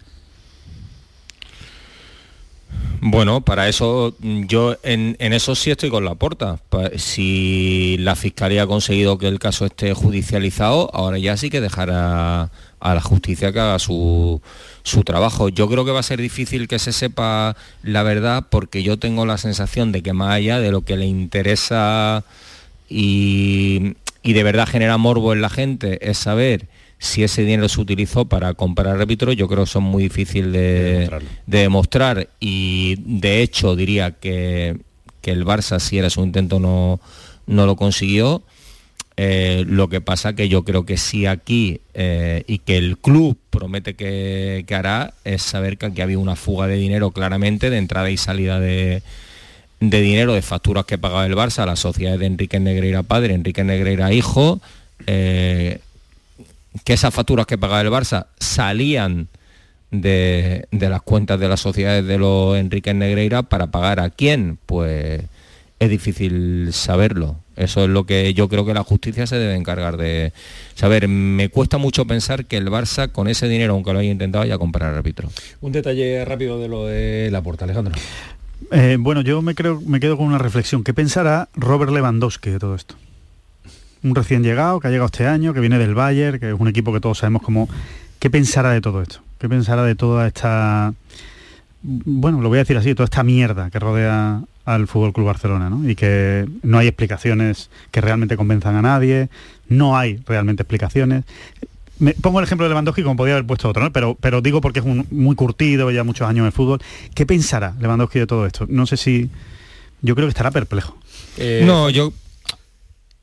[3.01, 6.15] Bueno, para eso mm, yo en, en eso sí estoy con la.
[6.15, 11.61] Pa- Si la Fiscalía ha conseguido que el caso esté judicializado, ahora ya sí que
[11.61, 14.41] dejará a la justicia que haga su,
[14.85, 15.49] su trabajo.
[15.49, 19.27] Yo creo que va a ser difícil que se sepa la verdad porque yo tengo
[19.27, 22.25] la sensación de que más allá de lo que le interesa
[22.89, 26.69] y, y de verdad genera morbo en la gente es saber
[26.99, 31.11] si ese dinero se utilizó para comprar árbitros, yo creo que son muy difícil de,
[31.47, 34.79] de demostrar y de hecho diría que,
[35.21, 37.01] que el Barça si era su intento no,
[37.47, 38.43] no lo consiguió.
[39.17, 43.39] Eh, lo que pasa que yo creo que sí aquí eh, y que el club
[43.51, 47.79] promete que, que hará es saber que aquí había una fuga de dinero claramente de
[47.79, 49.05] entrada y salida de,
[49.91, 53.35] de dinero de facturas que pagaba el Barça a la sociedad de Enrique Negreira padre,
[53.35, 54.61] Enrique Negreira hijo,
[55.07, 55.81] eh,
[56.85, 59.29] que esas facturas que pagaba el Barça salían
[59.91, 64.59] de, de las cuentas de las sociedades de los Enrique Negreira para pagar a quién,
[64.67, 65.23] pues
[65.79, 67.37] es difícil saberlo.
[67.57, 70.33] Eso es lo que yo creo que la justicia se debe encargar de
[70.75, 71.07] saber.
[71.07, 74.59] Me cuesta mucho pensar que el Barça con ese dinero, aunque lo haya intentado, haya
[74.59, 75.31] comprar árbitro.
[75.61, 77.95] Un detalle rápido de lo de la puerta, Alejandro.
[78.71, 80.85] Eh, bueno, yo me, creo, me quedo con una reflexión.
[80.85, 82.95] ¿Qué pensará Robert Lewandowski de todo esto?
[84.03, 86.69] Un recién llegado, que ha llegado este año, que viene del Bayern, que es un
[86.69, 87.69] equipo que todos sabemos cómo...
[88.19, 89.21] ¿Qué pensará de todo esto?
[89.39, 90.95] ¿Qué pensará de toda esta...
[91.83, 95.69] Bueno, lo voy a decir así, toda esta mierda que rodea al Fútbol Club Barcelona,
[95.69, 95.89] ¿no?
[95.89, 99.29] Y que no hay explicaciones que realmente convenzan a nadie,
[99.69, 101.25] no hay realmente explicaciones.
[101.99, 103.93] Me, pongo el ejemplo de Lewandowski como podía haber puesto otro, ¿no?
[103.93, 106.81] pero, pero digo porque es un, muy curtido, ya muchos años en el fútbol.
[107.15, 108.67] ¿Qué pensará Lewandowski de todo esto?
[108.69, 109.31] No sé si...
[110.03, 110.97] Yo creo que estará perplejo.
[111.39, 112.13] no, yo...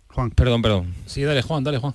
[0.07, 0.31] Juan.
[0.31, 0.93] Perdón, perdón.
[1.05, 1.93] Sí, dale Juan, dale Juan.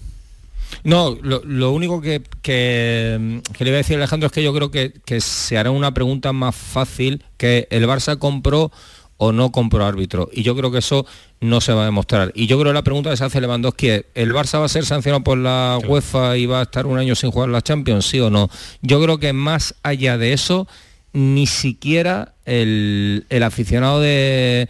[0.84, 4.42] No, lo, lo único que, que, que le voy a decir a Alejandro es que
[4.42, 8.70] yo creo que, que se hará una pregunta más fácil que el Barça compró
[9.18, 10.28] o no compró árbitro.
[10.32, 11.06] Y yo creo que eso
[11.40, 12.32] no se va a demostrar.
[12.34, 14.68] Y yo creo que la pregunta que se hace Lewandowski es, ¿el Barça va a
[14.68, 18.06] ser sancionado por la UEFA y va a estar un año sin jugar la Champions,
[18.06, 18.50] sí o no?
[18.82, 20.68] Yo creo que más allá de eso,
[21.12, 24.68] ni siquiera el, el aficionado de,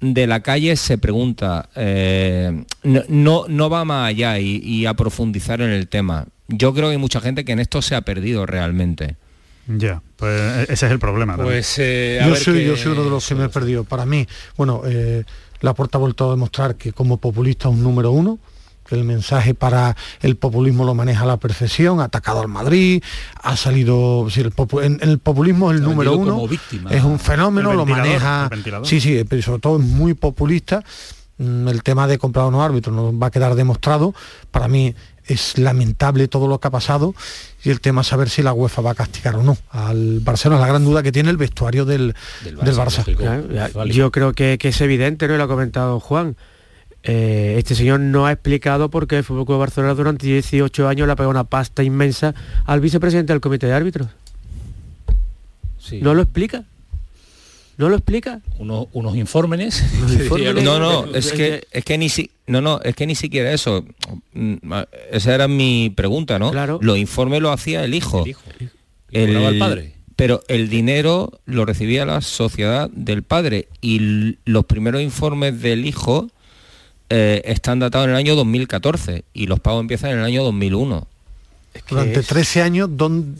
[0.00, 4.94] de la calle se pregunta, eh, no, no, no va más allá y, y a
[4.94, 6.26] profundizar en el tema.
[6.48, 9.16] Yo creo que hay mucha gente que en esto se ha perdido realmente.
[9.68, 11.36] Ya, pues e- ese es el problema.
[11.36, 13.48] Pues eh, a yo, ver soy, qué- yo soy uno de los que me he
[13.48, 13.84] perdido.
[13.84, 15.24] Para mí, bueno, eh,
[15.60, 18.38] la puerta ha vuelto a demostrar que como populista es un número uno,
[18.88, 23.02] que el mensaje para el populismo lo maneja a la perfección, ha atacado al Madrid,
[23.42, 26.90] ha salido, si el, popu- en, el populismo es el número uno, como víctima.
[26.92, 28.48] es un fenómeno, lo maneja,
[28.84, 30.84] sí, sí, pero sobre todo es muy populista.
[31.38, 34.14] Mm, El tema de comprar unos árbitros no va a quedar demostrado.
[34.52, 34.94] Para mí
[35.26, 37.14] es lamentable todo lo que ha pasado
[37.64, 40.60] y el tema es saber si la UEFA va a castigar o no al Barcelona.
[40.60, 42.14] La gran duda que tiene el vestuario del,
[42.44, 43.04] del Barça.
[43.16, 45.34] Claro, ya, Yo creo que, que es evidente, ¿no?
[45.34, 46.36] Y lo ha comentado Juan.
[47.02, 51.06] Eh, este señor no ha explicado por qué el Fútbol Club Barcelona durante 18 años
[51.06, 54.08] le ha pagado una pasta inmensa al vicepresidente del comité de árbitros.
[55.78, 56.00] Sí.
[56.02, 56.64] No lo explica.
[57.78, 58.40] No lo explica.
[58.58, 59.82] unos, unos informes.
[60.10, 60.62] informes.
[60.64, 63.84] No, no, es que es que ni si, no, no, es que ni siquiera eso.
[64.32, 66.50] Mm, a- Esa era mi pregunta, ¿no?
[66.52, 66.78] Claro.
[66.80, 68.24] Los informes lo hacía el hijo.
[68.26, 68.34] ¿Y
[69.26, 69.92] cobraba el padre?
[70.16, 76.30] Pero el dinero lo recibía la sociedad del padre y los primeros informes del hijo
[77.10, 81.06] eh, están datados en el año 2014 y los pagos empiezan en el año 2001.
[81.90, 83.38] Durante 13 años, ¿dónde,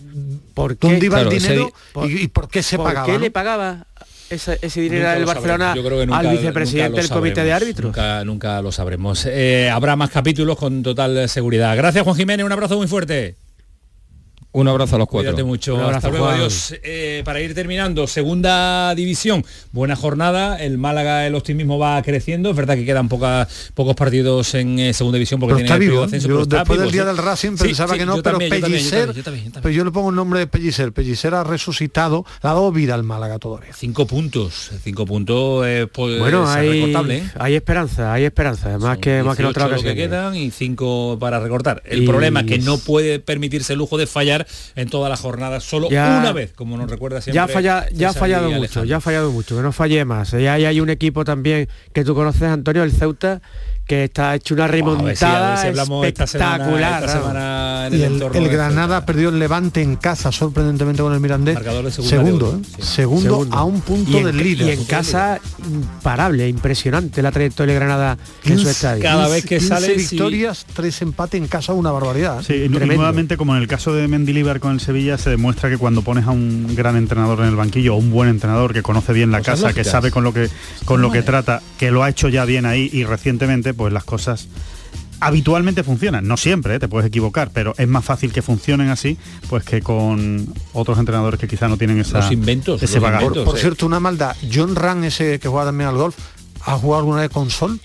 [0.52, 1.06] ¿Por ¿dónde qué?
[1.06, 1.72] iba Claro, el dinero
[2.02, 3.06] di- y, y por qué se ¿Por pagaba?
[3.06, 3.18] qué no?
[3.20, 3.86] le pagaba
[4.30, 7.84] ese, ese dinero Nunca del lo Barcelona nunca- al vicepresidente del comité de árbitros?
[7.86, 9.26] Nunca, nunca lo sabremos.
[9.26, 11.76] Eh, habrá más capítulos con total seguridad.
[11.76, 13.36] Gracias Juan Jiménez, un abrazo muy fuerte.
[14.56, 15.30] Un abrazo a los cuatro.
[15.32, 15.74] Cuídate mucho.
[15.74, 16.36] Un abrazo, Hasta luego, Juan.
[16.38, 16.74] adiós.
[16.82, 20.56] Eh, para ir terminando, segunda división, buena jornada.
[20.56, 22.50] El Málaga, el optimismo va creciendo.
[22.50, 25.92] Es verdad que quedan pocas, pocos partidos en eh, segunda división porque Pero tiene está
[25.94, 26.04] el ¿eh?
[26.04, 27.06] ascenso, Yo pero está después del día sí.
[27.08, 29.52] del Racing pensaba sí, que no, yo pero también, yo Pellicer, también, yo también, yo
[29.52, 29.62] también.
[29.62, 30.92] pero yo le pongo el nombre de Pellicer.
[30.92, 33.72] Pellicer ha resucitado, ha dado vida al Málaga todavía.
[33.74, 34.70] Cinco puntos.
[34.82, 37.18] Cinco puntos eh, pues, Bueno, es hay, recortable.
[37.18, 37.30] ¿eh?
[37.38, 39.96] hay esperanza, hay esperanza, más que más que en 18 otra lo que ocasión.
[39.96, 41.82] quedan y cinco para recortar.
[41.84, 45.20] El Y- problema es que no puede permitirse el lujo de fallar en todas las
[45.20, 47.36] jornadas, solo Ya- una vez, como nos recuerda siempre.
[47.36, 50.04] Ya ha, falla- ya ha César fallado mucho, ya ha fallado mucho, que no falle
[50.04, 50.32] más.
[50.34, 53.40] Y ahí hay un equipo también que tú conoces, Antonio, el Ceuta,
[53.86, 57.04] que está hecho una A ver si- a ver remontada si hablamos esta semana- espectacular.
[57.04, 57.28] esta vamos.
[57.32, 61.02] semana en Y el el, entorno el de Granada perdió el Levante en casa sorprendentemente
[61.02, 61.54] con el Mirandés.
[61.54, 62.64] Marcador de segunda segundo, de ¿eh?
[62.64, 62.82] sí.
[62.82, 63.56] segundo, Segundo.
[63.56, 64.68] a un punto y en, del líder.
[64.68, 65.38] Y en casa,
[65.80, 69.02] imparable, impresionante la trayectoria de Granada en su estadio.
[69.02, 70.16] Cada vez que 15 sale, sí.
[70.16, 72.40] victorias, tres empates en casa, una barbaridad.
[72.40, 72.44] ¿eh?
[72.46, 75.78] Sí, y nuevamente, como en el caso de Mendilibar con el Sevilla, se demuestra que
[75.78, 79.12] cuando pones a un gran entrenador en el banquillo, o un buen entrenador que conoce
[79.12, 80.48] bien la casa, que sabe con lo que
[80.84, 84.04] con lo que trata, que lo ha hecho ya bien ahí y recientemente, pues las
[84.04, 84.48] cosas
[85.20, 86.26] habitualmente funcionan.
[86.26, 86.78] No siempre, ¿eh?
[86.78, 89.16] te puedes equivocar, pero es más fácil que funcionen así,
[89.48, 93.24] pues que con otros entrenadores que quizá no tienen esa, Los inventos, ese los bagaje.
[93.24, 93.44] inventos.
[93.44, 93.60] Por eh.
[93.60, 94.36] cierto, una maldad.
[94.52, 96.16] John Ran, ese que juega también al golf,
[96.64, 97.80] ¿ha jugado alguna vez con Sol?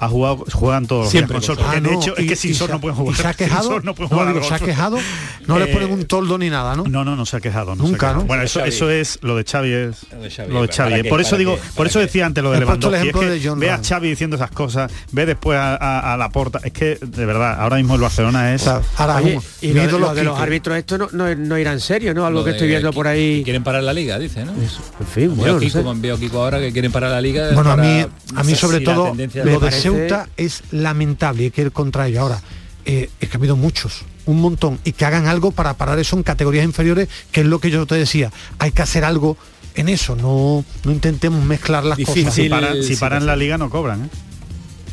[0.00, 2.16] Ha jugado, juegan todos los Siempre días con con sol, Ah, porque de no, hecho
[2.16, 3.16] es y- que sin y sol no pueden ¿Y jugar.
[3.16, 3.62] se ha quejado?
[3.68, 4.70] sol no pueden No, jugar al digo, ¿se ha golf.
[4.70, 4.98] quejado?
[5.46, 6.84] No le Eh, ponen un toldo ni nada, ¿no?
[6.84, 7.74] No, no, no se ha quejado.
[7.74, 8.20] no se ha Nunca, quejado.
[8.20, 8.26] ¿no?
[8.26, 10.06] Bueno, eso, eso es lo de Xavi es
[10.48, 11.02] Lo de Xavi.
[11.08, 11.60] Por eso ¿Para digo, qué?
[11.62, 12.94] por ¿Para eso decía antes lo de Lewandowski.
[12.96, 13.80] Es ejemplo que de John ve a.
[13.82, 16.60] Xavi diciendo esas cosas, ve después a, a- a la porta.
[16.62, 18.62] Es que de verdad, ahora mismo el Barcelona es.
[18.62, 21.08] O sea, ahora, Oye, un- y lo, de- ídolo lo de los árbitros esto no,
[21.12, 22.26] no, no irá en serio, ¿no?
[22.26, 23.42] Algo que estoy viendo por ahí.
[23.42, 24.52] Quieren parar la liga, dice, ¿no?
[24.52, 25.58] En fin, bueno,
[25.96, 27.50] veo Kiko ahora que quieren parar la liga.
[27.54, 28.04] Bueno, a mí,
[28.36, 32.20] a mí sobre todo lo de Ceuta es lamentable, hay que ir contra ello.
[32.22, 32.40] Ahora,
[32.84, 36.16] eh, es que ha habido muchos, un montón, y que hagan algo para parar eso
[36.16, 38.30] en categorías inferiores, que es lo que yo te decía.
[38.58, 39.36] Hay que hacer algo
[39.74, 42.24] en eso, no, no intentemos mezclar las Difícil.
[42.24, 42.34] cosas.
[42.34, 44.08] Si, paran, si paran la liga no cobran, ¿eh?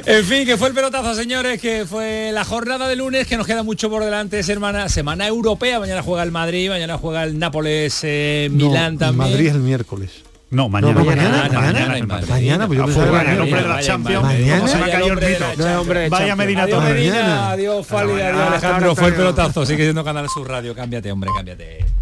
[0.06, 3.46] En fin, que fue el pelotazo, señores, que fue la jornada de lunes, que nos
[3.46, 5.78] queda mucho por delante, semana, semana europea.
[5.78, 9.30] Mañana juega el Madrid, mañana juega el Nápoles, eh, No, Milán también.
[9.30, 10.10] Madrid es el miércoles.
[10.50, 10.94] No, mañana.
[10.94, 14.24] No, mañana, mañana, mañana, pues yo pensaba que fuera, era el hombre de la Champions.
[14.24, 14.56] Mañana.
[14.56, 16.36] ¿Cómo se me ha Vaya caído el mito?
[16.36, 16.82] Medina Adiós.
[16.82, 18.48] Medina, adiós, Fali, adiós.
[18.48, 18.94] Alejandro.
[18.96, 20.74] Fue el pelotazo, sigue siendo Canal Sur Radio.
[20.74, 21.99] Cámbiate, hombre, cámbiate.